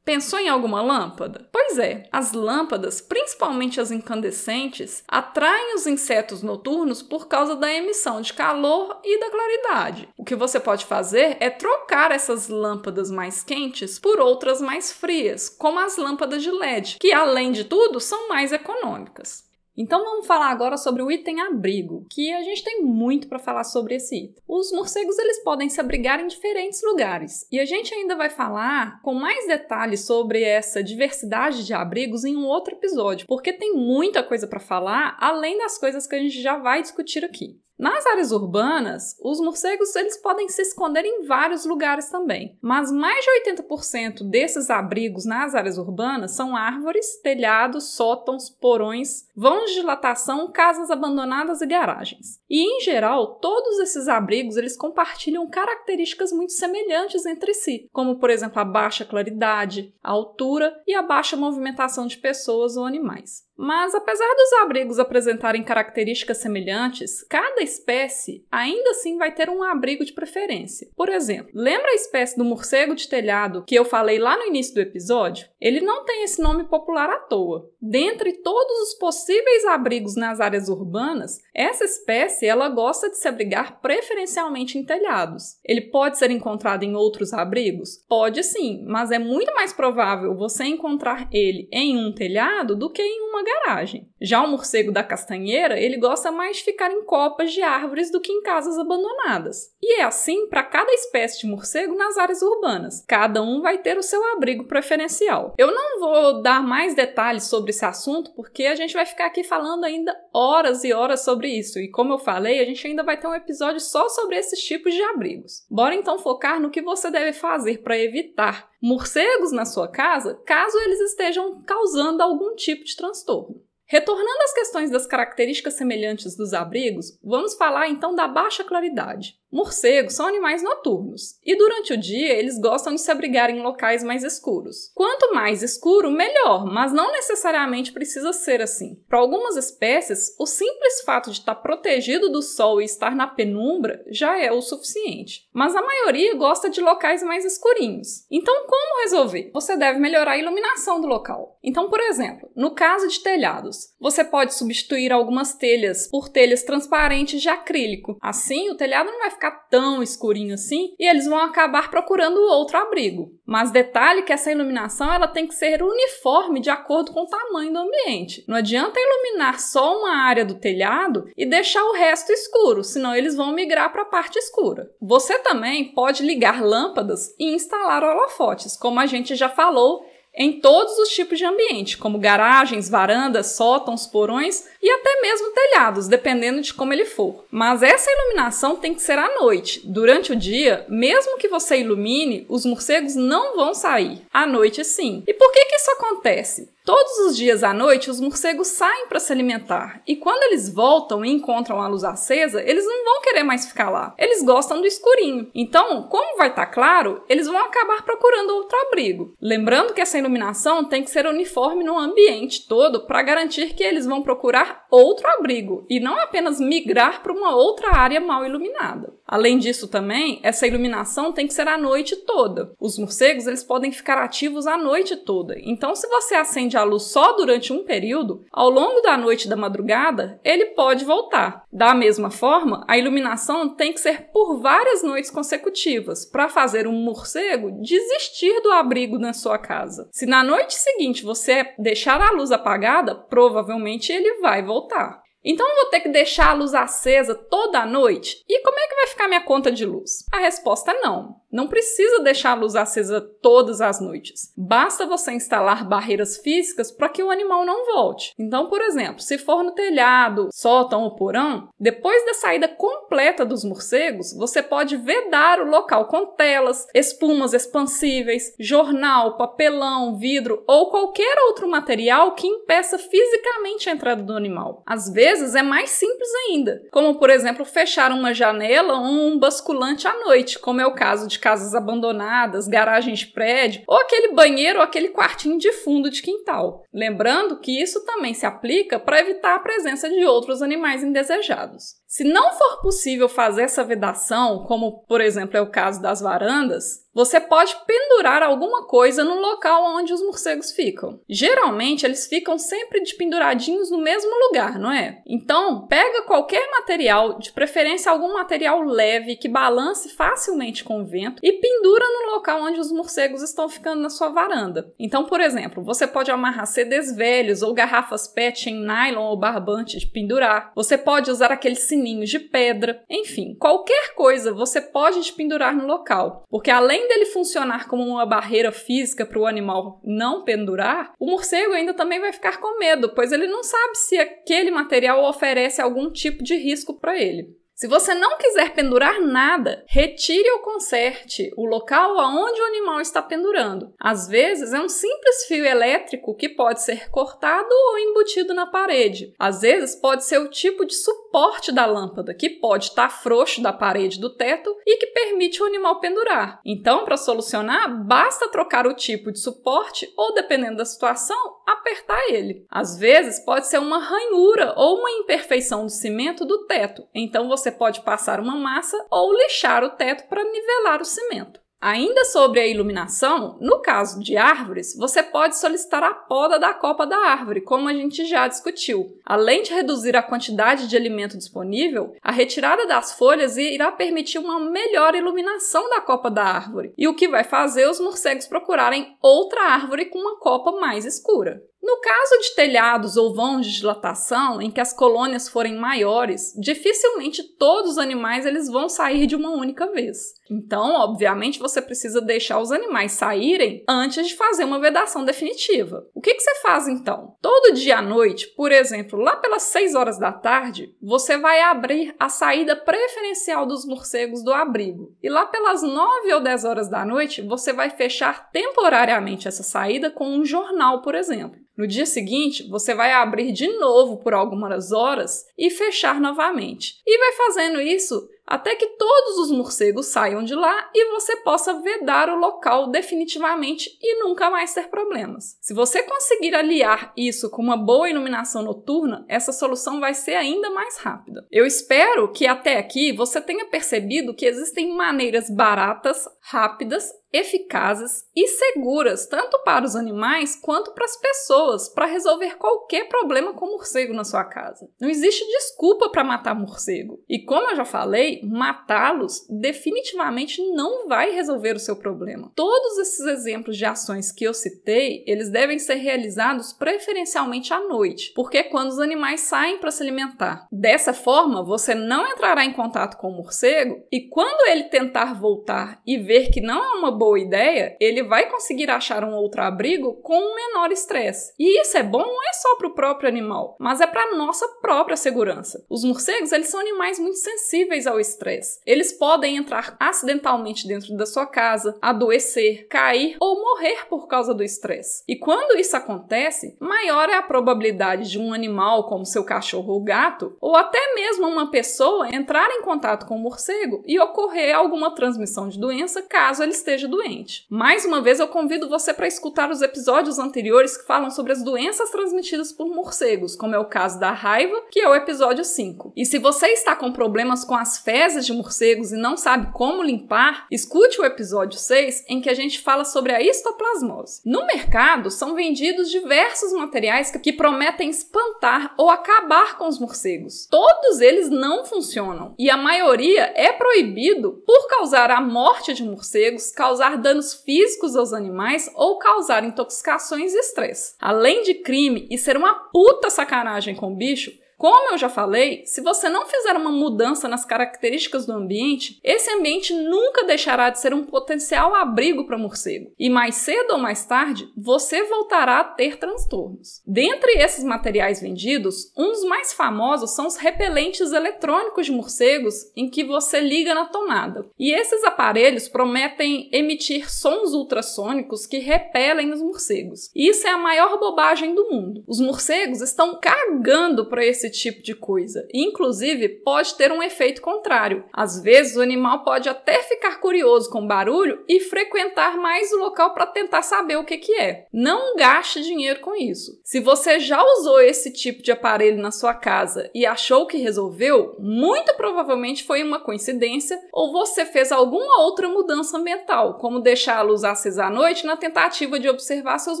Pensou 0.08 0.38
em 0.38 0.48
alguma 0.48 0.80
lâmpada? 0.80 1.46
Pois 1.52 1.78
é, 1.78 2.08
as 2.10 2.32
lâmpadas, 2.32 2.98
principalmente 2.98 3.78
as 3.78 3.90
incandescentes, 3.90 5.04
atraem 5.06 5.74
os 5.74 5.86
insetos 5.86 6.42
noturnos 6.42 7.02
por 7.02 7.28
causa 7.28 7.54
da 7.54 7.70
emissão 7.70 8.22
de 8.22 8.32
calor 8.32 9.02
e 9.04 9.20
da 9.20 9.30
claridade. 9.30 10.08
O 10.16 10.24
que 10.24 10.34
você 10.34 10.58
pode 10.58 10.86
fazer 10.86 11.36
é 11.40 11.50
trocar 11.50 12.10
essas 12.10 12.48
lâmpadas 12.48 13.10
mais 13.10 13.44
quentes 13.44 13.98
por 13.98 14.18
outras 14.18 14.62
mais 14.62 14.90
frias, 14.90 15.50
como 15.50 15.78
as 15.78 15.98
lâmpadas 15.98 16.42
de 16.42 16.50
LED, 16.50 16.96
que 16.98 17.12
além 17.12 17.52
de 17.52 17.64
tudo 17.64 18.00
são 18.00 18.30
mais 18.30 18.50
econômicas. 18.50 19.47
Então 19.80 20.04
vamos 20.04 20.26
falar 20.26 20.50
agora 20.50 20.76
sobre 20.76 21.02
o 21.02 21.10
item 21.10 21.40
abrigo, 21.40 22.04
que 22.10 22.32
a 22.32 22.42
gente 22.42 22.64
tem 22.64 22.82
muito 22.82 23.28
para 23.28 23.38
falar 23.38 23.62
sobre 23.62 23.94
esse 23.94 24.24
item. 24.24 24.42
Os 24.48 24.72
morcegos 24.72 25.16
eles 25.16 25.40
podem 25.44 25.68
se 25.68 25.80
abrigar 25.80 26.18
em 26.18 26.26
diferentes 26.26 26.82
lugares, 26.82 27.46
e 27.52 27.60
a 27.60 27.64
gente 27.64 27.94
ainda 27.94 28.16
vai 28.16 28.28
falar 28.28 29.00
com 29.02 29.14
mais 29.14 29.46
detalhes 29.46 30.04
sobre 30.04 30.42
essa 30.42 30.82
diversidade 30.82 31.64
de 31.64 31.72
abrigos 31.72 32.24
em 32.24 32.36
um 32.36 32.44
outro 32.44 32.74
episódio, 32.74 33.28
porque 33.28 33.52
tem 33.52 33.72
muita 33.72 34.20
coisa 34.20 34.48
para 34.48 34.58
falar 34.58 35.16
além 35.20 35.56
das 35.58 35.78
coisas 35.78 36.08
que 36.08 36.16
a 36.16 36.18
gente 36.18 36.42
já 36.42 36.58
vai 36.58 36.82
discutir 36.82 37.24
aqui. 37.24 37.60
Nas 37.78 38.04
áreas 38.06 38.32
urbanas, 38.32 39.16
os 39.22 39.40
morcegos 39.40 39.94
eles 39.94 40.16
podem 40.16 40.48
se 40.48 40.62
esconder 40.62 41.04
em 41.04 41.24
vários 41.26 41.64
lugares 41.64 42.10
também, 42.10 42.58
mas 42.60 42.90
mais 42.90 43.24
de 43.24 43.52
80% 43.52 44.28
desses 44.28 44.68
abrigos 44.68 45.24
nas 45.24 45.54
áreas 45.54 45.78
urbanas 45.78 46.32
são 46.32 46.56
árvores, 46.56 47.20
telhados, 47.22 47.94
sótãos, 47.94 48.50
porões, 48.50 49.28
vãos 49.36 49.70
de 49.70 49.76
dilatação, 49.76 50.50
casas 50.50 50.90
abandonadas 50.90 51.60
e 51.60 51.66
garagens. 51.66 52.40
E 52.50 52.62
em 52.62 52.80
geral, 52.80 53.36
todos 53.36 53.78
esses 53.78 54.08
abrigos 54.08 54.56
eles 54.56 54.76
compartilham 54.76 55.48
características 55.48 56.32
muito 56.32 56.54
semelhantes 56.54 57.24
entre 57.26 57.54
si, 57.54 57.88
como 57.92 58.18
por 58.18 58.28
exemplo 58.28 58.60
a 58.60 58.64
baixa 58.64 59.04
claridade, 59.04 59.94
a 60.02 60.10
altura 60.10 60.82
e 60.84 60.94
a 60.96 61.02
baixa 61.02 61.36
movimentação 61.36 62.08
de 62.08 62.18
pessoas 62.18 62.76
ou 62.76 62.84
animais. 62.84 63.47
Mas 63.58 63.92
apesar 63.92 64.32
dos 64.36 64.52
abrigos 64.62 65.00
apresentarem 65.00 65.64
características 65.64 66.38
semelhantes, 66.38 67.24
cada 67.28 67.60
espécie 67.60 68.46
ainda 68.52 68.90
assim 68.90 69.18
vai 69.18 69.34
ter 69.34 69.50
um 69.50 69.64
abrigo 69.64 70.04
de 70.04 70.12
preferência. 70.12 70.88
Por 70.94 71.08
exemplo, 71.08 71.50
lembra 71.52 71.90
a 71.90 71.94
espécie 71.94 72.38
do 72.38 72.44
morcego 72.44 72.94
de 72.94 73.08
telhado 73.08 73.64
que 73.66 73.74
eu 73.74 73.84
falei 73.84 74.20
lá 74.20 74.36
no 74.36 74.44
início 74.44 74.74
do 74.74 74.80
episódio? 74.80 75.48
Ele 75.60 75.80
não 75.80 76.04
tem 76.04 76.22
esse 76.22 76.40
nome 76.40 76.64
popular 76.68 77.10
à 77.10 77.18
toa. 77.18 77.68
Dentre 77.82 78.34
todos 78.34 78.78
os 78.88 78.94
possíveis 78.94 79.64
abrigos 79.64 80.14
nas 80.14 80.40
áreas 80.40 80.68
urbanas, 80.68 81.40
essa 81.52 81.84
espécie 81.84 82.46
ela 82.46 82.68
gosta 82.68 83.10
de 83.10 83.18
se 83.18 83.26
abrigar 83.26 83.80
preferencialmente 83.80 84.78
em 84.78 84.84
telhados. 84.84 85.58
Ele 85.64 85.80
pode 85.80 86.16
ser 86.16 86.30
encontrado 86.30 86.84
em 86.84 86.94
outros 86.94 87.32
abrigos? 87.32 88.04
Pode 88.08 88.44
sim, 88.44 88.84
mas 88.86 89.10
é 89.10 89.18
muito 89.18 89.52
mais 89.54 89.72
provável 89.72 90.36
você 90.36 90.64
encontrar 90.64 91.28
ele 91.32 91.68
em 91.72 91.96
um 91.96 92.14
telhado 92.14 92.76
do 92.76 92.88
que 92.88 93.02
em 93.02 93.28
uma 93.28 93.47
garagem. 93.48 94.08
Já 94.20 94.42
o 94.42 94.48
morcego 94.48 94.92
da 94.92 95.02
castanheira, 95.02 95.78
ele 95.78 95.96
gosta 95.96 96.30
mais 96.30 96.58
de 96.58 96.64
ficar 96.64 96.90
em 96.90 97.04
copas 97.04 97.52
de 97.52 97.62
árvores 97.62 98.10
do 98.10 98.20
que 98.20 98.32
em 98.32 98.42
casas 98.42 98.78
abandonadas. 98.78 99.74
E 99.82 100.00
é 100.00 100.04
assim 100.04 100.48
para 100.48 100.62
cada 100.62 100.92
espécie 100.92 101.40
de 101.40 101.46
morcego 101.46 101.94
nas 101.94 102.16
áreas 102.16 102.42
urbanas. 102.42 103.04
Cada 103.06 103.42
um 103.42 103.60
vai 103.60 103.78
ter 103.78 103.96
o 103.96 104.02
seu 104.02 104.22
abrigo 104.32 104.64
preferencial. 104.64 105.54
Eu 105.56 105.72
não 105.72 106.00
vou 106.00 106.42
dar 106.42 106.62
mais 106.62 106.94
detalhes 106.94 107.44
sobre 107.44 107.70
esse 107.70 107.84
assunto 107.84 108.32
porque 108.34 108.64
a 108.64 108.74
gente 108.74 108.94
vai 108.94 109.06
ficar 109.06 109.26
aqui 109.26 109.42
falando 109.44 109.84
ainda 109.84 110.14
horas 110.32 110.84
e 110.84 110.92
horas 110.92 111.24
sobre 111.24 111.48
isso. 111.48 111.78
E 111.78 111.90
como 111.90 112.12
eu 112.12 112.18
falei, 112.18 112.60
a 112.60 112.64
gente 112.64 112.86
ainda 112.86 113.02
vai 113.02 113.16
ter 113.16 113.26
um 113.26 113.34
episódio 113.34 113.80
só 113.80 114.08
sobre 114.08 114.36
esses 114.36 114.60
tipos 114.60 114.92
de 114.92 115.02
abrigos. 115.02 115.64
Bora 115.70 115.94
então 115.94 116.18
focar 116.18 116.60
no 116.60 116.70
que 116.70 116.82
você 116.82 117.10
deve 117.10 117.32
fazer 117.32 117.78
para 117.78 117.98
evitar 117.98 118.68
morcegos 118.80 119.52
na 119.52 119.64
sua 119.64 119.88
casa, 119.88 120.34
caso 120.46 120.78
eles 120.78 121.00
estejam 121.00 121.62
causando 121.62 122.22
algum 122.22 122.54
tipo 122.54 122.84
de 122.84 122.96
transtorno. 122.96 123.62
Retornando 123.86 124.42
às 124.42 124.52
questões 124.52 124.90
das 124.90 125.06
características 125.06 125.74
semelhantes 125.74 126.36
dos 126.36 126.52
abrigos, 126.52 127.18
vamos 127.22 127.54
falar 127.54 127.88
então 127.88 128.14
da 128.14 128.28
baixa 128.28 128.62
claridade. 128.62 129.37
Morcegos 129.50 130.14
são 130.14 130.26
animais 130.26 130.62
noturnos 130.62 131.38
e 131.44 131.56
durante 131.56 131.94
o 131.94 131.96
dia 131.96 132.34
eles 132.34 132.60
gostam 132.60 132.94
de 132.94 133.00
se 133.00 133.10
abrigar 133.10 133.48
em 133.48 133.62
locais 133.62 134.04
mais 134.04 134.22
escuros. 134.22 134.92
Quanto 134.94 135.34
mais 135.34 135.62
escuro, 135.62 136.10
melhor, 136.10 136.66
mas 136.66 136.92
não 136.92 137.10
necessariamente 137.12 137.92
precisa 137.92 138.32
ser 138.34 138.60
assim. 138.60 139.02
Para 139.08 139.18
algumas 139.18 139.56
espécies, 139.56 140.34
o 140.38 140.44
simples 140.44 141.00
fato 141.00 141.30
de 141.30 141.38
estar 141.38 141.54
protegido 141.54 142.30
do 142.30 142.42
sol 142.42 142.80
e 142.82 142.84
estar 142.84 143.16
na 143.16 143.26
penumbra 143.26 144.04
já 144.10 144.38
é 144.38 144.52
o 144.52 144.60
suficiente. 144.60 145.48
Mas 145.52 145.74
a 145.74 145.82
maioria 145.82 146.34
gosta 146.34 146.68
de 146.68 146.80
locais 146.82 147.22
mais 147.22 147.44
escurinhos. 147.44 148.26
Então, 148.30 148.54
como 148.66 149.02
resolver? 149.02 149.50
Você 149.54 149.76
deve 149.76 149.98
melhorar 149.98 150.32
a 150.32 150.38
iluminação 150.38 151.00
do 151.00 151.06
local. 151.06 151.58
Então, 151.62 151.88
por 151.88 152.00
exemplo, 152.00 152.50
no 152.54 152.74
caso 152.74 153.08
de 153.08 153.20
telhados, 153.20 153.94
você 153.98 154.22
pode 154.22 154.54
substituir 154.54 155.10
algumas 155.10 155.54
telhas 155.54 156.06
por 156.06 156.28
telhas 156.28 156.62
transparentes 156.62 157.40
de 157.40 157.48
acrílico. 157.48 158.18
Assim, 158.20 158.70
o 158.70 158.76
telhado 158.76 159.10
não 159.10 159.18
vai 159.18 159.30
ficar 159.38 159.68
tão 159.70 160.02
escurinho 160.02 160.54
assim 160.54 160.94
e 160.98 161.08
eles 161.08 161.26
vão 161.26 161.38
acabar 161.38 161.88
procurando 161.90 162.42
outro 162.42 162.76
abrigo. 162.76 163.32
Mas 163.46 163.70
detalhe 163.70 164.22
que 164.22 164.32
essa 164.32 164.50
iluminação 164.50 165.12
ela 165.12 165.28
tem 165.28 165.46
que 165.46 165.54
ser 165.54 165.82
uniforme 165.82 166.60
de 166.60 166.68
acordo 166.68 167.12
com 167.12 167.22
o 167.22 167.26
tamanho 167.26 167.72
do 167.72 167.78
ambiente. 167.78 168.44
Não 168.46 168.56
adianta 168.56 169.00
iluminar 169.00 169.60
só 169.60 169.98
uma 169.98 170.16
área 170.16 170.44
do 170.44 170.56
telhado 170.56 171.30
e 171.36 171.46
deixar 171.46 171.84
o 171.84 171.94
resto 171.94 172.32
escuro, 172.32 172.82
senão 172.82 173.14
eles 173.14 173.36
vão 173.36 173.52
migrar 173.52 173.90
para 173.92 174.02
a 174.02 174.06
parte 174.06 174.38
escura. 174.38 174.90
Você 175.00 175.38
também 175.38 175.92
pode 175.94 176.22
ligar 176.22 176.62
lâmpadas 176.62 177.34
e 177.38 177.54
instalar 177.54 178.02
holofotes, 178.02 178.76
como 178.76 179.00
a 179.00 179.06
gente 179.06 179.34
já 179.34 179.48
falou 179.48 180.04
em 180.38 180.52
todos 180.60 180.96
os 180.98 181.08
tipos 181.08 181.36
de 181.36 181.44
ambiente, 181.44 181.98
como 181.98 182.18
garagens, 182.18 182.88
varandas, 182.88 183.56
sótãos, 183.56 184.06
porões 184.06 184.64
e 184.80 184.88
até 184.88 185.20
mesmo 185.20 185.50
telhados, 185.50 186.06
dependendo 186.06 186.60
de 186.60 186.72
como 186.72 186.92
ele 186.92 187.04
for. 187.04 187.44
Mas 187.50 187.82
essa 187.82 188.08
iluminação 188.08 188.76
tem 188.76 188.94
que 188.94 189.02
ser 189.02 189.18
à 189.18 189.40
noite. 189.40 189.82
Durante 189.84 190.32
o 190.32 190.36
dia, 190.36 190.86
mesmo 190.88 191.36
que 191.38 191.48
você 191.48 191.80
ilumine, 191.80 192.46
os 192.48 192.64
morcegos 192.64 193.16
não 193.16 193.56
vão 193.56 193.74
sair. 193.74 194.22
À 194.32 194.46
noite, 194.46 194.84
sim. 194.84 195.24
E 195.26 195.34
por 195.34 195.50
que, 195.50 195.64
isso 195.78 195.90
acontece? 195.92 196.72
Todos 196.84 197.18
os 197.26 197.36
dias 197.36 197.62
à 197.62 197.72
noite, 197.72 198.10
os 198.10 198.18
morcegos 198.20 198.68
saem 198.68 199.06
para 199.08 199.20
se 199.20 199.30
alimentar 199.30 200.02
e 200.06 200.16
quando 200.16 200.42
eles 200.44 200.72
voltam 200.72 201.22
e 201.22 201.30
encontram 201.30 201.80
a 201.80 201.86
luz 201.86 202.02
acesa, 202.02 202.62
eles 202.62 202.84
não 202.84 203.04
vão 203.04 203.20
querer 203.20 203.42
mais 203.42 203.66
ficar 203.66 203.90
lá. 203.90 204.14
Eles 204.18 204.42
gostam 204.42 204.80
do 204.80 204.86
escurinho. 204.86 205.50
Então, 205.54 206.04
como 206.04 206.36
vai 206.36 206.48
estar 206.48 206.66
tá 206.66 206.72
claro, 206.72 207.22
eles 207.28 207.46
vão 207.46 207.58
acabar 207.58 208.02
procurando 208.04 208.54
outro 208.54 208.78
abrigo. 208.86 209.34
Lembrando 209.40 209.92
que 209.92 210.00
essa 210.00 210.18
iluminação 210.18 210.82
tem 210.84 211.02
que 211.02 211.10
ser 211.10 211.26
uniforme 211.26 211.84
no 211.84 211.98
ambiente 211.98 212.66
todo 212.66 213.06
para 213.06 213.22
garantir 213.22 213.74
que 213.74 213.84
eles 213.84 214.06
vão 214.06 214.22
procurar 214.22 214.86
outro 214.90 215.28
abrigo 215.28 215.84
e 215.90 216.00
não 216.00 216.18
apenas 216.18 216.58
migrar 216.58 217.22
para 217.22 217.32
uma 217.32 217.54
outra 217.54 217.94
área 217.94 218.20
mal 218.20 218.46
iluminada. 218.46 219.12
Além 219.28 219.58
disso, 219.58 219.86
também, 219.86 220.40
essa 220.42 220.66
iluminação 220.66 221.32
tem 221.32 221.46
que 221.46 221.52
ser 221.52 221.68
a 221.68 221.76
noite 221.76 222.16
toda. 222.16 222.72
Os 222.80 222.98
morcegos 222.98 223.46
eles 223.46 223.62
podem 223.62 223.92
ficar 223.92 224.16
ativos 224.16 224.66
a 224.66 224.78
noite 224.78 225.16
toda. 225.16 225.54
Então, 225.58 225.94
se 225.94 226.08
você 226.08 226.34
acende 226.34 226.78
a 226.78 226.82
luz 226.82 227.04
só 227.04 227.34
durante 227.34 227.70
um 227.70 227.84
período, 227.84 228.42
ao 228.50 228.70
longo 228.70 229.02
da 229.02 229.18
noite 229.18 229.46
da 229.46 229.54
madrugada, 229.54 230.40
ele 230.42 230.66
pode 230.66 231.04
voltar. 231.04 231.64
Da 231.70 231.94
mesma 231.94 232.30
forma, 232.30 232.84
a 232.88 232.96
iluminação 232.96 233.68
tem 233.68 233.92
que 233.92 234.00
ser 234.00 234.30
por 234.32 234.60
várias 234.62 235.02
noites 235.02 235.30
consecutivas 235.30 236.24
para 236.24 236.48
fazer 236.48 236.86
um 236.86 236.92
morcego 236.92 237.70
desistir 237.82 238.62
do 238.62 238.72
abrigo 238.72 239.18
na 239.18 239.34
sua 239.34 239.58
casa. 239.58 240.08
Se 240.10 240.24
na 240.24 240.42
noite 240.42 240.74
seguinte 240.74 241.22
você 241.22 241.74
deixar 241.78 242.22
a 242.22 242.30
luz 242.30 242.50
apagada, 242.50 243.14
provavelmente 243.14 244.10
ele 244.10 244.40
vai 244.40 244.62
voltar. 244.62 245.27
Então 245.50 245.66
eu 245.66 245.76
vou 245.76 245.86
ter 245.86 246.00
que 246.00 246.10
deixar 246.10 246.50
a 246.50 246.52
luz 246.52 246.74
acesa 246.74 247.34
toda 247.34 247.80
a 247.80 247.86
noite? 247.86 248.44
E 248.46 248.60
como 248.60 248.78
é 248.78 248.86
que 248.86 248.94
vai 248.96 249.06
ficar 249.06 249.28
minha 249.28 249.40
conta 249.40 249.72
de 249.72 249.86
luz? 249.86 250.26
A 250.30 250.40
resposta 250.40 250.92
é 250.92 251.00
não. 251.00 251.36
Não 251.50 251.66
precisa 251.66 252.22
deixar 252.22 252.52
a 252.52 252.54
luz 252.54 252.76
acesa 252.76 253.20
todas 253.20 253.80
as 253.80 254.00
noites. 254.00 254.52
Basta 254.56 255.06
você 255.06 255.32
instalar 255.32 255.88
barreiras 255.88 256.36
físicas 256.38 256.90
para 256.90 257.08
que 257.08 257.22
o 257.22 257.30
animal 257.30 257.64
não 257.64 257.86
volte. 257.86 258.34
Então, 258.38 258.68
por 258.68 258.82
exemplo, 258.82 259.20
se 259.20 259.38
for 259.38 259.62
no 259.62 259.72
telhado, 259.72 260.48
sótão 260.52 261.04
ou 261.04 261.16
porão, 261.16 261.68
depois 261.80 262.24
da 262.26 262.34
saída 262.34 262.68
completa 262.68 263.46
dos 263.46 263.64
morcegos, 263.64 264.34
você 264.36 264.62
pode 264.62 264.96
vedar 264.96 265.60
o 265.60 265.70
local 265.70 266.06
com 266.06 266.26
telas, 266.26 266.86
espumas 266.94 267.54
expansíveis, 267.54 268.54
jornal, 268.58 269.36
papelão, 269.38 270.18
vidro 270.18 270.62
ou 270.66 270.90
qualquer 270.90 271.38
outro 271.46 271.68
material 271.68 272.34
que 272.34 272.46
impeça 272.46 272.98
fisicamente 272.98 273.88
a 273.88 273.92
entrada 273.92 274.22
do 274.22 274.36
animal. 274.36 274.82
Às 274.86 275.10
vezes 275.10 275.54
é 275.54 275.62
mais 275.62 275.90
simples 275.90 276.28
ainda, 276.46 276.82
como 276.92 277.18
por 277.18 277.30
exemplo 277.30 277.64
fechar 277.64 278.12
uma 278.12 278.34
janela 278.34 278.98
ou 278.98 279.04
um 279.04 279.38
basculante 279.38 280.06
à 280.06 280.12
noite, 280.24 280.58
como 280.58 280.80
é 280.80 280.86
o 280.86 280.94
caso 280.94 281.26
de 281.26 281.37
de 281.38 281.40
casas 281.40 281.74
abandonadas, 281.74 282.66
garagens 282.66 283.20
de 283.20 283.26
prédio, 283.28 283.82
ou 283.86 283.96
aquele 283.96 284.34
banheiro 284.34 284.78
ou 284.78 284.84
aquele 284.84 285.08
quartinho 285.08 285.58
de 285.58 285.72
fundo 285.72 286.10
de 286.10 286.20
quintal. 286.20 286.82
Lembrando 286.92 287.60
que 287.60 287.80
isso 287.80 288.04
também 288.04 288.34
se 288.34 288.44
aplica 288.44 288.98
para 288.98 289.20
evitar 289.20 289.54
a 289.54 289.60
presença 289.60 290.08
de 290.10 290.24
outros 290.24 290.60
animais 290.60 291.02
indesejados. 291.02 291.96
Se 292.06 292.24
não 292.24 292.52
for 292.52 292.80
possível 292.82 293.28
fazer 293.28 293.62
essa 293.62 293.84
vedação, 293.84 294.64
como 294.64 295.04
por 295.06 295.20
exemplo 295.20 295.56
é 295.56 295.60
o 295.60 295.70
caso 295.70 296.02
das 296.02 296.20
varandas, 296.20 297.06
você 297.18 297.40
pode 297.40 297.76
pendurar 297.84 298.44
alguma 298.44 298.86
coisa 298.86 299.24
no 299.24 299.40
local 299.40 299.82
onde 299.96 300.12
os 300.12 300.22
morcegos 300.22 300.70
ficam. 300.70 301.18
Geralmente 301.28 302.06
eles 302.06 302.28
ficam 302.28 302.56
sempre 302.56 303.02
de 303.02 303.12
penduradinhos 303.16 303.90
no 303.90 303.98
mesmo 303.98 304.30
lugar, 304.46 304.78
não 304.78 304.92
é? 304.92 305.20
Então, 305.26 305.84
pega 305.88 306.22
qualquer 306.22 306.70
material, 306.70 307.40
de 307.40 307.50
preferência 307.50 308.12
algum 308.12 308.34
material 308.34 308.82
leve 308.82 309.34
que 309.34 309.48
balance 309.48 310.08
facilmente 310.10 310.84
com 310.84 311.02
o 311.02 311.04
vento 311.04 311.40
e 311.42 311.54
pendura 311.54 312.04
no 312.06 312.34
local 312.36 312.62
onde 312.62 312.78
os 312.78 312.92
morcegos 312.92 313.42
estão 313.42 313.68
ficando 313.68 314.00
na 314.00 314.10
sua 314.10 314.28
varanda. 314.28 314.94
Então, 314.96 315.24
por 315.24 315.40
exemplo, 315.40 315.82
você 315.82 316.06
pode 316.06 316.30
amarrar 316.30 316.68
CDs 316.68 317.16
velhos 317.16 317.62
ou 317.62 317.74
garrafas 317.74 318.28
PET 318.28 318.70
em 318.70 318.80
nylon 318.80 319.24
ou 319.24 319.36
barbante 319.36 319.98
de 319.98 320.06
pendurar. 320.06 320.70
Você 320.72 320.96
pode 320.96 321.32
usar 321.32 321.50
aqueles 321.50 321.80
sininhos 321.80 322.30
de 322.30 322.38
pedra. 322.38 323.02
Enfim, 323.10 323.56
qualquer 323.58 324.14
coisa 324.14 324.54
você 324.54 324.80
pode 324.80 325.32
pendurar 325.32 325.74
no 325.74 325.84
local, 325.84 326.44
porque 326.48 326.70
além 326.70 327.07
dele 327.08 327.26
funcionar 327.26 327.88
como 327.88 328.04
uma 328.04 328.26
barreira 328.26 328.70
física 328.70 329.26
para 329.26 329.38
o 329.38 329.46
animal 329.46 330.00
não 330.04 330.44
pendurar, 330.44 331.12
o 331.18 331.26
morcego 331.26 331.72
ainda 331.72 331.94
também 331.94 332.20
vai 332.20 332.32
ficar 332.32 332.58
com 332.58 332.78
medo, 332.78 333.14
pois 333.14 333.32
ele 333.32 333.46
não 333.46 333.62
sabe 333.62 333.96
se 333.96 334.18
aquele 334.18 334.70
material 334.70 335.24
oferece 335.24 335.80
algum 335.80 336.10
tipo 336.10 336.44
de 336.44 336.56
risco 336.56 337.00
para 337.00 337.18
ele. 337.18 337.56
Se 337.78 337.86
você 337.86 338.12
não 338.12 338.36
quiser 338.38 338.74
pendurar 338.74 339.20
nada, 339.20 339.84
retire 339.86 340.50
ou 340.50 340.58
conserte 340.58 341.52
o 341.56 341.64
local 341.64 342.18
aonde 342.18 342.60
o 342.60 342.64
animal 342.64 343.00
está 343.00 343.22
pendurando. 343.22 343.94
Às 344.00 344.26
vezes 344.26 344.72
é 344.72 344.80
um 344.80 344.88
simples 344.88 345.44
fio 345.46 345.64
elétrico 345.64 346.34
que 346.34 346.48
pode 346.48 346.82
ser 346.82 347.08
cortado 347.08 347.68
ou 347.70 347.98
embutido 348.00 348.52
na 348.52 348.66
parede. 348.66 349.32
Às 349.38 349.60
vezes 349.60 349.94
pode 349.94 350.24
ser 350.24 350.40
o 350.40 350.50
tipo 350.50 350.84
de 350.84 350.96
suporte 350.96 351.70
da 351.70 351.86
lâmpada, 351.86 352.34
que 352.34 352.50
pode 352.50 352.86
estar 352.86 353.10
frouxo 353.10 353.62
da 353.62 353.72
parede 353.72 354.18
do 354.18 354.34
teto 354.34 354.74
e 354.84 354.96
que 354.96 355.06
permite 355.12 355.62
o 355.62 355.66
animal 355.66 356.00
pendurar. 356.00 356.60
Então, 356.66 357.04
para 357.04 357.16
solucionar, 357.16 358.04
basta 358.04 358.48
trocar 358.48 358.88
o 358.88 358.94
tipo 358.94 359.30
de 359.30 359.38
suporte 359.38 360.12
ou, 360.16 360.34
dependendo 360.34 360.78
da 360.78 360.84
situação, 360.84 361.58
apertar 361.64 362.28
ele. 362.28 362.66
Às 362.70 362.98
vezes 362.98 363.44
pode 363.44 363.68
ser 363.68 363.78
uma 363.78 363.98
ranhura 363.98 364.74
ou 364.76 364.98
uma 364.98 365.10
imperfeição 365.12 365.84
do 365.84 365.90
cimento 365.90 366.44
do 366.44 366.66
teto. 366.66 367.06
Então 367.14 367.46
você 367.46 367.67
você 367.68 367.72
pode 367.72 368.00
passar 368.00 368.40
uma 368.40 368.56
massa 368.56 368.96
ou 369.10 369.32
lixar 369.32 369.84
o 369.84 369.90
teto 369.90 370.26
para 370.28 370.42
nivelar 370.42 371.02
o 371.02 371.04
cimento. 371.04 371.60
Ainda 371.80 372.24
sobre 372.24 372.58
a 372.58 372.66
iluminação, 372.66 373.56
no 373.60 373.78
caso 373.78 374.20
de 374.20 374.36
árvores, 374.36 374.96
você 374.96 375.22
pode 375.22 375.56
solicitar 375.56 376.02
a 376.02 376.12
poda 376.12 376.58
da 376.58 376.74
copa 376.74 377.06
da 377.06 377.16
árvore, 377.16 377.60
como 377.60 377.88
a 377.88 377.94
gente 377.94 378.26
já 378.26 378.48
discutiu. 378.48 379.16
Além 379.24 379.62
de 379.62 379.72
reduzir 379.72 380.16
a 380.16 380.22
quantidade 380.22 380.88
de 380.88 380.96
alimento 380.96 381.38
disponível, 381.38 382.16
a 382.20 382.32
retirada 382.32 382.84
das 382.84 383.12
folhas 383.12 383.56
irá 383.56 383.92
permitir 383.92 384.38
uma 384.38 384.58
melhor 384.58 385.14
iluminação 385.14 385.88
da 385.88 386.00
copa 386.00 386.28
da 386.28 386.42
árvore, 386.42 386.92
e 386.98 387.06
o 387.06 387.14
que 387.14 387.28
vai 387.28 387.44
fazer 387.44 387.88
os 387.88 388.00
morcegos 388.00 388.48
procurarem 388.48 389.16
outra 389.22 389.62
árvore 389.62 390.06
com 390.06 390.18
uma 390.18 390.36
copa 390.40 390.72
mais 390.72 391.04
escura. 391.04 391.62
No 391.80 392.00
caso 392.00 392.38
de 392.42 392.54
telhados 392.54 393.16
ou 393.16 393.32
vãos 393.32 393.64
de 393.64 393.78
dilatação 393.78 394.60
em 394.60 394.70
que 394.70 394.80
as 394.80 394.92
colônias 394.92 395.48
forem 395.48 395.78
maiores, 395.78 396.52
dificilmente 396.58 397.42
todos 397.56 397.92
os 397.92 397.98
animais 397.98 398.44
eles 398.44 398.68
vão 398.68 398.88
sair 398.88 399.26
de 399.26 399.36
uma 399.36 399.50
única 399.50 399.86
vez. 399.92 400.37
Então, 400.50 400.94
obviamente, 400.94 401.58
você 401.58 401.80
precisa 401.80 402.20
deixar 402.20 402.60
os 402.60 402.72
animais 402.72 403.12
saírem 403.12 403.84
antes 403.88 404.28
de 404.28 404.36
fazer 404.36 404.64
uma 404.64 404.80
vedação 404.80 405.24
definitiva. 405.24 406.06
O 406.14 406.20
que, 406.20 406.34
que 406.34 406.40
você 406.40 406.54
faz 406.56 406.88
então? 406.88 407.34
Todo 407.40 407.74
dia 407.74 407.98
à 407.98 408.02
noite, 408.02 408.48
por 408.56 408.72
exemplo, 408.72 409.18
lá 409.18 409.36
pelas 409.36 409.62
6 409.64 409.94
horas 409.94 410.18
da 410.18 410.32
tarde, 410.32 410.94
você 411.02 411.36
vai 411.36 411.60
abrir 411.60 412.14
a 412.18 412.28
saída 412.28 412.74
preferencial 412.76 413.66
dos 413.66 413.84
morcegos 413.84 414.42
do 414.42 414.52
abrigo. 414.52 415.14
E 415.22 415.28
lá 415.28 415.46
pelas 415.46 415.82
9 415.82 416.32
ou 416.32 416.40
10 416.40 416.64
horas 416.64 416.88
da 416.88 417.04
noite, 417.04 417.42
você 417.42 417.72
vai 417.72 417.90
fechar 417.90 418.50
temporariamente 418.50 419.48
essa 419.48 419.62
saída 419.62 420.10
com 420.10 420.28
um 420.28 420.44
jornal, 420.44 421.02
por 421.02 421.14
exemplo. 421.14 421.58
No 421.78 421.86
dia 421.86 422.06
seguinte, 422.06 422.68
você 422.68 422.92
vai 422.92 423.12
abrir 423.12 423.52
de 423.52 423.68
novo 423.78 424.16
por 424.18 424.34
algumas 424.34 424.90
horas 424.90 425.44
e 425.56 425.70
fechar 425.70 426.20
novamente. 426.20 426.94
E 427.06 427.18
vai 427.18 427.32
fazendo 427.34 427.80
isso 427.80 428.28
até 428.48 428.74
que 428.74 428.86
todos 428.96 429.38
os 429.38 429.50
morcegos 429.50 430.06
saiam 430.06 430.42
de 430.42 430.54
lá 430.54 430.90
e 430.94 431.10
você 431.12 431.36
possa 431.36 431.74
vedar 431.82 432.30
o 432.30 432.38
local 432.38 432.90
definitivamente 432.90 433.90
e 434.02 434.18
nunca 434.20 434.48
mais 434.48 434.72
ter 434.72 434.88
problemas. 434.88 435.58
Se 435.60 435.74
você 435.74 436.02
conseguir 436.02 436.54
aliar 436.54 437.12
isso 437.14 437.50
com 437.50 437.60
uma 437.60 437.76
boa 437.76 438.08
iluminação 438.08 438.62
noturna, 438.62 439.26
essa 439.28 439.52
solução 439.52 440.00
vai 440.00 440.14
ser 440.14 440.34
ainda 440.34 440.70
mais 440.70 440.96
rápida. 440.96 441.46
Eu 441.50 441.66
espero 441.66 442.32
que 442.32 442.46
até 442.46 442.78
aqui 442.78 443.12
você 443.12 443.38
tenha 443.38 443.66
percebido 443.66 444.34
que 444.34 444.46
existem 444.46 444.96
maneiras 444.96 445.50
baratas, 445.50 446.26
rápidas 446.40 447.12
eficazes 447.32 448.24
e 448.34 448.46
seguras 448.48 449.26
tanto 449.26 449.62
para 449.64 449.84
os 449.84 449.94
animais 449.94 450.56
quanto 450.56 450.92
para 450.92 451.04
as 451.04 451.16
pessoas 451.20 451.88
para 451.88 452.06
resolver 452.06 452.56
qualquer 452.56 453.08
problema 453.08 453.52
com 453.52 453.66
morcego 453.66 454.14
na 454.14 454.24
sua 454.24 454.44
casa. 454.44 454.88
Não 455.00 455.08
existe 455.08 455.44
desculpa 455.46 456.08
para 456.10 456.24
matar 456.24 456.54
morcego. 456.54 457.22
E 457.28 457.44
como 457.44 457.70
eu 457.70 457.76
já 457.76 457.84
falei, 457.84 458.40
matá-los 458.42 459.46
definitivamente 459.48 460.62
não 460.72 461.08
vai 461.08 461.30
resolver 461.30 461.76
o 461.76 461.80
seu 461.80 461.96
problema. 461.96 462.50
Todos 462.54 462.98
esses 462.98 463.26
exemplos 463.26 463.76
de 463.76 463.84
ações 463.84 464.32
que 464.32 464.44
eu 464.44 464.54
citei, 464.54 465.24
eles 465.26 465.50
devem 465.50 465.78
ser 465.78 465.94
realizados 465.96 466.72
preferencialmente 466.72 467.72
à 467.72 467.80
noite, 467.80 468.32
porque 468.34 468.58
é 468.58 468.62
quando 468.62 468.88
os 468.88 468.98
animais 468.98 469.40
saem 469.40 469.78
para 469.78 469.90
se 469.90 470.02
alimentar. 470.02 470.66
Dessa 470.72 471.12
forma, 471.12 471.62
você 471.62 471.94
não 471.94 472.26
entrará 472.26 472.64
em 472.64 472.72
contato 472.72 473.16
com 473.16 473.28
o 473.28 473.36
morcego 473.36 474.02
e 474.10 474.28
quando 474.28 474.68
ele 474.68 474.84
tentar 474.84 475.34
voltar 475.34 476.00
e 476.06 476.16
ver 476.16 476.50
que 476.50 476.60
não 476.60 476.82
é 476.82 476.98
uma 476.98 477.17
boa 477.18 477.38
ideia, 477.38 477.96
ele 478.00 478.22
vai 478.22 478.48
conseguir 478.48 478.88
achar 478.90 479.24
um 479.24 479.34
outro 479.34 479.60
abrigo 479.60 480.14
com 480.22 480.38
um 480.38 480.54
menor 480.54 480.92
estresse. 480.92 481.52
E 481.58 481.80
isso 481.82 481.98
é 481.98 482.02
bom 482.02 482.20
não 482.20 482.48
é 482.48 482.52
só 482.52 482.76
para 482.76 482.86
o 482.86 482.94
próprio 482.94 483.28
animal, 483.28 483.76
mas 483.80 484.00
é 484.00 484.06
para 484.06 484.36
nossa 484.36 484.66
própria 484.80 485.16
segurança. 485.16 485.84
Os 485.90 486.04
morcegos, 486.04 486.52
eles 486.52 486.68
são 486.68 486.80
animais 486.80 487.18
muito 487.18 487.38
sensíveis 487.38 488.06
ao 488.06 488.20
estresse. 488.20 488.80
Eles 488.86 489.12
podem 489.12 489.56
entrar 489.56 489.96
acidentalmente 489.98 490.86
dentro 490.86 491.16
da 491.16 491.26
sua 491.26 491.46
casa, 491.46 491.98
adoecer, 492.00 492.86
cair 492.88 493.36
ou 493.40 493.60
morrer 493.60 494.06
por 494.08 494.28
causa 494.28 494.54
do 494.54 494.62
estresse. 494.62 495.24
E 495.26 495.36
quando 495.36 495.78
isso 495.78 495.96
acontece, 495.96 496.76
maior 496.78 497.28
é 497.28 497.34
a 497.34 497.42
probabilidade 497.42 498.30
de 498.30 498.38
um 498.38 498.52
animal 498.52 499.08
como 499.08 499.26
seu 499.26 499.44
cachorro 499.44 499.94
ou 499.94 500.04
gato, 500.04 500.56
ou 500.60 500.76
até 500.76 501.14
mesmo 501.14 501.46
uma 501.46 501.70
pessoa 501.70 502.28
entrar 502.34 502.70
em 502.70 502.82
contato 502.82 503.26
com 503.26 503.36
o 503.36 503.40
morcego 503.40 504.02
e 504.06 504.20
ocorrer 504.20 504.76
alguma 504.76 505.14
transmissão 505.14 505.68
de 505.68 505.78
doença 505.78 506.22
caso 506.22 506.62
ele 506.62 506.72
esteja 506.72 507.07
doente. 507.08 507.66
Mais 507.68 508.04
uma 508.04 508.20
vez, 508.20 508.38
eu 508.38 508.48
convido 508.48 508.88
você 508.88 509.12
para 509.12 509.26
escutar 509.26 509.70
os 509.70 509.82
episódios 509.82 510.38
anteriores 510.38 510.96
que 510.96 511.06
falam 511.06 511.30
sobre 511.30 511.52
as 511.52 511.62
doenças 511.62 512.10
transmitidas 512.10 512.72
por 512.72 512.88
morcegos, 512.88 513.56
como 513.56 513.74
é 513.74 513.78
o 513.78 513.84
caso 513.84 514.20
da 514.20 514.30
raiva, 514.30 514.82
que 514.90 515.00
é 515.00 515.08
o 515.08 515.14
episódio 515.14 515.64
5. 515.64 516.12
E 516.16 516.24
se 516.24 516.38
você 516.38 516.68
está 516.68 516.94
com 516.94 517.12
problemas 517.12 517.64
com 517.64 517.74
as 517.74 517.98
fezes 517.98 518.44
de 518.44 518.52
morcegos 518.52 519.12
e 519.12 519.16
não 519.16 519.36
sabe 519.36 519.72
como 519.72 520.02
limpar, 520.02 520.66
escute 520.70 521.20
o 521.20 521.24
episódio 521.24 521.78
6, 521.78 522.24
em 522.28 522.40
que 522.40 522.50
a 522.50 522.54
gente 522.54 522.80
fala 522.80 523.04
sobre 523.04 523.32
a 523.32 523.42
histoplasmose. 523.42 524.42
No 524.44 524.66
mercado, 524.66 525.30
são 525.30 525.54
vendidos 525.54 526.10
diversos 526.10 526.72
materiais 526.72 527.30
que 527.30 527.52
prometem 527.52 528.10
espantar 528.10 528.94
ou 528.96 529.10
acabar 529.10 529.78
com 529.78 529.88
os 529.88 529.98
morcegos. 529.98 530.66
Todos 530.70 531.20
eles 531.20 531.48
não 531.48 531.84
funcionam 531.84 532.54
e 532.58 532.70
a 532.70 532.76
maioria 532.76 533.52
é 533.54 533.72
proibido 533.72 534.62
por 534.66 534.88
causar 534.88 535.30
a 535.30 535.40
morte 535.40 535.94
de 535.94 536.02
morcegos, 536.02 536.70
causar 536.70 536.97
causar 536.98 537.16
danos 537.16 537.54
físicos 537.54 538.16
aos 538.16 538.32
animais 538.32 538.90
ou 538.96 539.18
causar 539.18 539.62
intoxicações 539.62 540.52
e 540.52 540.58
estresse. 540.58 541.14
Além 541.20 541.62
de 541.62 541.74
crime 541.74 542.26
e 542.28 542.36
ser 542.36 542.56
uma 542.56 542.74
puta 542.74 543.30
sacanagem 543.30 543.94
com 543.94 544.12
o 544.12 544.16
bicho, 544.16 544.50
como 544.78 545.12
eu 545.12 545.18
já 545.18 545.28
falei, 545.28 545.82
se 545.84 546.00
você 546.00 546.28
não 546.28 546.46
fizer 546.46 546.76
uma 546.76 546.92
mudança 546.92 547.48
nas 547.48 547.64
características 547.64 548.46
do 548.46 548.52
ambiente, 548.52 549.18
esse 549.24 549.50
ambiente 549.50 549.92
nunca 549.92 550.44
deixará 550.44 550.88
de 550.88 551.00
ser 551.00 551.12
um 551.12 551.24
potencial 551.24 551.96
abrigo 551.96 552.46
para 552.46 552.56
morcego. 552.56 553.10
E 553.18 553.28
mais 553.28 553.56
cedo 553.56 553.94
ou 553.94 553.98
mais 553.98 554.24
tarde, 554.24 554.70
você 554.76 555.24
voltará 555.24 555.80
a 555.80 555.84
ter 555.84 556.16
transtornos. 556.16 557.02
Dentre 557.04 557.58
esses 557.58 557.82
materiais 557.82 558.40
vendidos, 558.40 559.12
um 559.16 559.32
dos 559.32 559.42
mais 559.42 559.72
famosos 559.72 560.30
são 560.30 560.46
os 560.46 560.56
repelentes 560.56 561.32
eletrônicos 561.32 562.06
de 562.06 562.12
morcegos 562.12 562.74
em 562.96 563.10
que 563.10 563.24
você 563.24 563.60
liga 563.60 563.92
na 563.96 564.04
tomada. 564.04 564.64
E 564.78 564.92
esses 564.92 565.24
aparelhos 565.24 565.88
prometem 565.88 566.70
emitir 566.72 567.28
sons 567.28 567.72
ultrassônicos 567.72 568.64
que 568.64 568.78
repelem 568.78 569.52
os 569.52 569.60
morcegos. 569.60 570.30
Isso 570.32 570.68
é 570.68 570.70
a 570.70 570.78
maior 570.78 571.18
bobagem 571.18 571.74
do 571.74 571.90
mundo. 571.90 572.22
Os 572.28 572.38
morcegos 572.38 573.00
estão 573.00 573.40
cagando 573.40 574.26
para 574.26 574.46
esse 574.46 574.67
esse 574.68 574.78
tipo 574.78 575.02
de 575.02 575.14
coisa. 575.14 575.66
Inclusive, 575.72 576.48
pode 576.48 576.94
ter 576.94 577.10
um 577.10 577.22
efeito 577.22 577.60
contrário. 577.60 578.24
Às 578.32 578.62
vezes, 578.62 578.96
o 578.96 579.02
animal 579.02 579.42
pode 579.42 579.68
até 579.68 580.02
ficar 580.02 580.40
curioso 580.40 580.90
com 580.90 581.02
o 581.02 581.06
barulho 581.06 581.64
e 581.68 581.80
frequentar 581.80 582.56
mais 582.56 582.92
o 582.92 582.98
local 582.98 583.32
para 583.32 583.46
tentar 583.46 583.82
saber 583.82 584.16
o 584.16 584.24
que, 584.24 584.38
que 584.38 584.52
é. 584.52 584.86
Não 584.92 585.36
gaste 585.36 585.80
dinheiro 585.82 586.20
com 586.20 586.34
isso. 586.34 586.80
Se 586.84 587.00
você 587.00 587.40
já 587.40 587.62
usou 587.62 588.00
esse 588.00 588.32
tipo 588.32 588.62
de 588.62 588.70
aparelho 588.70 589.20
na 589.20 589.30
sua 589.30 589.54
casa 589.54 590.10
e 590.14 590.26
achou 590.26 590.66
que 590.66 590.76
resolveu, 590.76 591.56
muito 591.58 592.14
provavelmente 592.14 592.84
foi 592.84 593.02
uma 593.02 593.20
coincidência 593.20 593.98
ou 594.12 594.32
você 594.32 594.64
fez 594.64 594.92
alguma 594.92 595.42
outra 595.42 595.68
mudança 595.68 596.16
ambiental, 596.16 596.78
como 596.78 597.00
deixar 597.00 597.38
a 597.38 597.42
luz 597.42 597.64
acesa 597.64 598.06
à 598.06 598.10
noite 598.10 598.46
na 598.46 598.56
tentativa 598.56 599.18
de 599.18 599.28
observar 599.28 599.78
se 599.78 599.90
os 599.90 600.00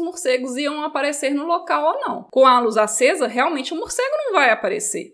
morcegos 0.00 0.56
iam 0.56 0.82
aparecer 0.82 1.34
no 1.34 1.46
local 1.46 1.94
ou 1.94 2.00
não. 2.00 2.26
Com 2.30 2.46
a 2.46 2.60
luz 2.60 2.76
acesa, 2.76 3.26
realmente 3.26 3.72
o 3.72 3.76
morcego 3.76 4.08
não 4.26 4.32
vai 4.32 4.50
aparecer. 4.50 4.57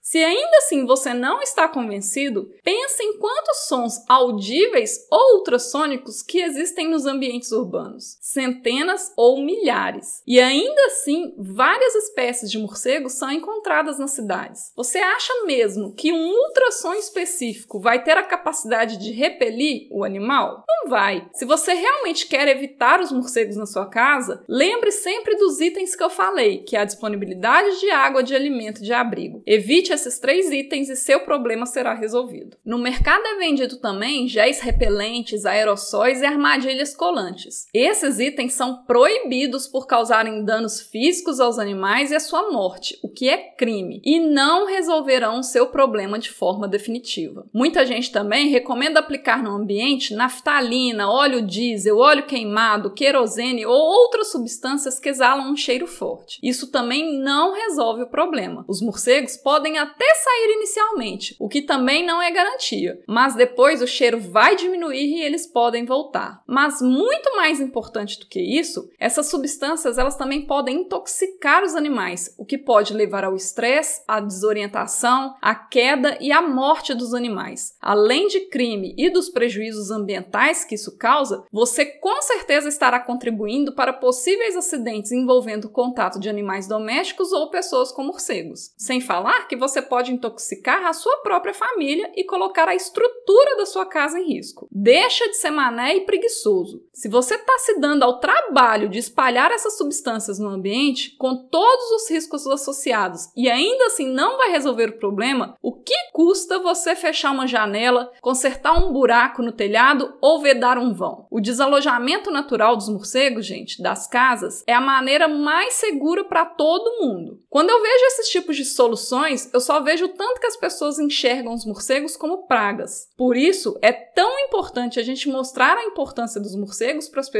Se 0.02 0.18
ainda 0.18 0.56
assim 0.58 0.84
você 0.84 1.14
não 1.14 1.40
está 1.40 1.68
convencido, 1.68 2.50
pense 2.62 3.02
em 3.02 3.18
quantos 3.18 3.66
sons 3.68 4.04
audíveis 4.08 5.06
ou 5.10 5.38
ultrassônicos 5.38 6.22
que 6.22 6.40
existem 6.40 6.88
nos 6.88 7.06
ambientes 7.06 7.52
urbanos. 7.52 8.16
Centenas 8.34 9.12
ou 9.16 9.40
milhares. 9.44 10.20
E 10.26 10.40
ainda 10.40 10.86
assim, 10.86 11.32
várias 11.38 11.94
espécies 11.94 12.50
de 12.50 12.58
morcegos 12.58 13.12
são 13.12 13.30
encontradas 13.30 13.96
nas 13.96 14.10
cidades. 14.10 14.72
Você 14.74 14.98
acha 14.98 15.32
mesmo 15.46 15.94
que 15.94 16.12
um 16.12 16.30
ultrassom 16.30 16.94
específico 16.94 17.78
vai 17.78 18.02
ter 18.02 18.16
a 18.18 18.24
capacidade 18.24 18.96
de 18.96 19.12
repelir 19.12 19.86
o 19.88 20.02
animal? 20.02 20.64
Não 20.68 20.90
vai. 20.90 21.28
Se 21.32 21.44
você 21.44 21.74
realmente 21.74 22.26
quer 22.26 22.48
evitar 22.48 23.00
os 23.00 23.12
morcegos 23.12 23.54
na 23.54 23.66
sua 23.66 23.86
casa, 23.86 24.42
lembre 24.48 24.90
sempre 24.90 25.36
dos 25.36 25.60
itens 25.60 25.94
que 25.94 26.02
eu 26.02 26.10
falei, 26.10 26.58
que 26.58 26.76
é 26.76 26.80
a 26.80 26.84
disponibilidade 26.84 27.78
de 27.78 27.88
água, 27.90 28.20
de 28.20 28.34
alimento, 28.34 28.82
de 28.82 28.92
abrigo. 28.92 29.44
Evite 29.46 29.92
esses 29.92 30.18
três 30.18 30.50
itens 30.50 30.88
e 30.88 30.96
seu 30.96 31.20
problema 31.20 31.66
será 31.66 31.94
resolvido. 31.94 32.56
No 32.64 32.78
mercado 32.78 33.24
é 33.24 33.36
vendido 33.36 33.76
também 33.76 34.26
géis 34.26 34.58
repelentes, 34.58 35.46
aerossóis 35.46 36.20
e 36.20 36.26
armadilhas 36.26 36.96
colantes. 36.96 37.68
Esses 37.72 38.23
itens 38.26 38.54
são 38.54 38.84
proibidos 38.84 39.66
por 39.66 39.86
causarem 39.86 40.44
danos 40.44 40.80
físicos 40.80 41.40
aos 41.40 41.58
animais 41.58 42.10
e 42.10 42.14
a 42.14 42.20
sua 42.20 42.50
morte, 42.50 42.98
o 43.02 43.08
que 43.08 43.28
é 43.28 43.36
crime, 43.36 44.00
e 44.04 44.18
não 44.18 44.66
resolverão 44.66 45.42
seu 45.42 45.66
problema 45.68 46.18
de 46.18 46.30
forma 46.30 46.66
definitiva. 46.66 47.46
Muita 47.52 47.84
gente 47.86 48.10
também 48.10 48.48
recomenda 48.48 49.00
aplicar 49.00 49.42
no 49.42 49.50
ambiente 49.50 50.14
naftalina, 50.14 51.10
óleo 51.10 51.42
diesel, 51.42 51.98
óleo 51.98 52.24
queimado, 52.24 52.92
querosene 52.92 53.66
ou 53.66 53.74
outras 53.74 54.30
substâncias 54.30 54.98
que 54.98 55.08
exalam 55.08 55.50
um 55.50 55.56
cheiro 55.56 55.86
forte. 55.86 56.38
Isso 56.42 56.70
também 56.70 57.18
não 57.18 57.52
resolve 57.52 58.02
o 58.02 58.10
problema. 58.10 58.64
Os 58.68 58.80
morcegos 58.80 59.36
podem 59.36 59.78
até 59.78 60.14
sair 60.14 60.54
inicialmente, 60.56 61.36
o 61.38 61.48
que 61.48 61.62
também 61.62 62.04
não 62.04 62.20
é 62.20 62.30
garantia, 62.30 63.00
mas 63.06 63.34
depois 63.34 63.82
o 63.82 63.86
cheiro 63.86 64.18
vai 64.18 64.56
diminuir 64.56 65.04
e 65.04 65.22
eles 65.22 65.46
podem 65.46 65.84
voltar. 65.84 66.42
Mas 66.46 66.80
muito 66.80 67.36
mais 67.36 67.60
importante 67.60 68.13
do 68.20 68.26
que 68.26 68.40
isso, 68.40 68.88
essas 68.98 69.26
substâncias 69.26 69.98
elas 69.98 70.16
também 70.16 70.46
podem 70.46 70.82
intoxicar 70.82 71.62
os 71.62 71.74
animais, 71.74 72.34
o 72.38 72.44
que 72.44 72.58
pode 72.58 72.94
levar 72.94 73.24
ao 73.24 73.36
estresse, 73.36 74.02
à 74.06 74.20
desorientação, 74.20 75.34
à 75.40 75.54
queda 75.54 76.16
e 76.20 76.32
à 76.32 76.42
morte 76.42 76.94
dos 76.94 77.14
animais. 77.14 77.76
Além 77.80 78.28
de 78.28 78.40
crime 78.48 78.94
e 78.96 79.10
dos 79.10 79.28
prejuízos 79.28 79.90
ambientais 79.90 80.64
que 80.64 80.74
isso 80.74 80.96
causa, 80.96 81.44
você 81.52 81.84
com 81.84 82.22
certeza 82.22 82.68
estará 82.68 83.00
contribuindo 83.00 83.74
para 83.74 83.92
possíveis 83.92 84.56
acidentes 84.56 85.12
envolvendo 85.12 85.68
contato 85.68 86.20
de 86.20 86.28
animais 86.28 86.66
domésticos 86.68 87.32
ou 87.32 87.50
pessoas 87.50 87.90
com 87.90 88.04
morcegos. 88.04 88.72
Sem 88.76 89.00
falar 89.00 89.48
que 89.48 89.56
você 89.56 89.82
pode 89.82 90.12
intoxicar 90.12 90.86
a 90.86 90.92
sua 90.92 91.18
própria 91.18 91.54
família 91.54 92.12
e 92.14 92.24
colocar 92.24 92.68
a 92.68 92.74
estrutura 92.74 93.56
da 93.56 93.66
sua 93.66 93.86
casa 93.86 94.18
em 94.18 94.34
risco. 94.34 94.68
Deixa 94.70 95.26
de 95.28 95.36
ser 95.36 95.50
mané 95.50 95.96
e 95.96 96.00
preguiçoso. 96.02 96.84
Se 96.92 97.08
você 97.08 97.34
está 97.34 97.58
se 97.58 97.78
dando 97.78 98.03
ao 98.04 98.20
trabalho 98.20 98.90
de 98.90 98.98
espalhar 98.98 99.50
essas 99.50 99.78
substâncias 99.78 100.38
no 100.38 100.50
ambiente, 100.50 101.16
com 101.16 101.34
todos 101.34 101.90
os 101.92 102.10
riscos 102.10 102.46
associados, 102.46 103.30
e 103.34 103.48
ainda 103.48 103.86
assim 103.86 104.06
não 104.06 104.36
vai 104.36 104.50
resolver 104.50 104.90
o 104.90 104.98
problema, 104.98 105.56
o 105.62 105.72
que 105.72 105.94
custa 106.12 106.58
você 106.58 106.94
fechar 106.94 107.30
uma 107.30 107.46
janela, 107.46 108.12
consertar 108.20 108.74
um 108.74 108.92
buraco 108.92 109.42
no 109.42 109.52
telhado 109.52 110.18
ou 110.20 110.42
vedar 110.42 110.76
um 110.76 110.92
vão? 110.92 111.26
O 111.30 111.40
desalojamento 111.40 112.30
natural 112.30 112.76
dos 112.76 112.90
morcegos, 112.90 113.46
gente, 113.46 113.82
das 113.82 114.06
casas, 114.06 114.62
é 114.66 114.74
a 114.74 114.82
maneira 114.82 115.26
mais 115.26 115.72
segura 115.74 116.24
para 116.24 116.44
todo 116.44 117.00
mundo. 117.00 117.40
Quando 117.48 117.70
eu 117.70 117.80
vejo 117.80 118.04
esses 118.06 118.28
tipos 118.28 118.54
de 118.54 118.66
soluções, 118.66 119.48
eu 119.54 119.60
só 119.60 119.80
vejo 119.80 120.04
o 120.04 120.08
tanto 120.08 120.40
que 120.40 120.46
as 120.46 120.56
pessoas 120.56 120.98
enxergam 120.98 121.54
os 121.54 121.64
morcegos 121.64 122.18
como 122.18 122.46
pragas. 122.46 123.08
Por 123.16 123.34
isso, 123.34 123.78
é 123.80 123.92
tão 123.92 124.38
importante 124.40 125.00
a 125.00 125.02
gente 125.02 125.26
mostrar 125.26 125.78
a 125.78 125.84
importância 125.84 126.38
dos 126.38 126.54
morcegos 126.54 127.08
para 127.08 127.20
as 127.20 127.30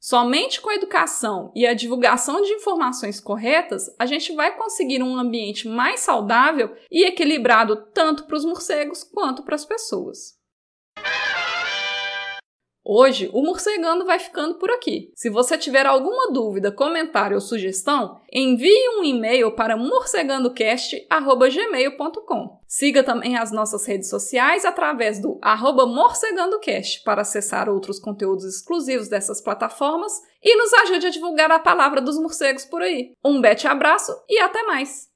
Somente 0.00 0.60
com 0.60 0.70
a 0.70 0.74
educação 0.74 1.52
e 1.54 1.66
a 1.66 1.74
divulgação 1.74 2.42
de 2.42 2.52
informações 2.52 3.20
corretas, 3.20 3.94
a 3.98 4.06
gente 4.06 4.34
vai 4.34 4.56
conseguir 4.56 5.02
um 5.02 5.16
ambiente 5.16 5.68
mais 5.68 6.00
saudável 6.00 6.74
e 6.90 7.04
equilibrado 7.04 7.76
tanto 7.92 8.24
para 8.24 8.36
os 8.36 8.44
morcegos 8.44 9.02
quanto 9.02 9.42
para 9.42 9.54
as 9.54 9.64
pessoas. 9.64 10.39
Hoje, 12.92 13.30
o 13.32 13.40
Morcegando 13.40 14.04
vai 14.04 14.18
ficando 14.18 14.56
por 14.56 14.68
aqui. 14.68 15.12
Se 15.14 15.30
você 15.30 15.56
tiver 15.56 15.86
alguma 15.86 16.32
dúvida, 16.32 16.72
comentário 16.72 17.36
ou 17.36 17.40
sugestão, 17.40 18.20
envie 18.32 18.88
um 18.98 19.04
e-mail 19.04 19.52
para 19.52 19.76
morcegandocast.gmail.com. 19.76 22.60
Siga 22.66 23.04
também 23.04 23.36
as 23.36 23.52
nossas 23.52 23.86
redes 23.86 24.10
sociais 24.10 24.64
através 24.64 25.20
do 25.20 25.38
arroba 25.40 25.86
morcegandocast 25.86 27.04
para 27.04 27.22
acessar 27.22 27.68
outros 27.68 28.00
conteúdos 28.00 28.44
exclusivos 28.44 29.06
dessas 29.06 29.40
plataformas 29.40 30.12
e 30.42 30.56
nos 30.56 30.72
ajude 30.72 31.06
a 31.06 31.10
divulgar 31.10 31.52
a 31.52 31.60
palavra 31.60 32.00
dos 32.00 32.18
morcegos 32.18 32.64
por 32.64 32.82
aí. 32.82 33.12
Um 33.24 33.40
bete 33.40 33.68
abraço 33.68 34.12
e 34.28 34.40
até 34.40 34.64
mais! 34.64 35.09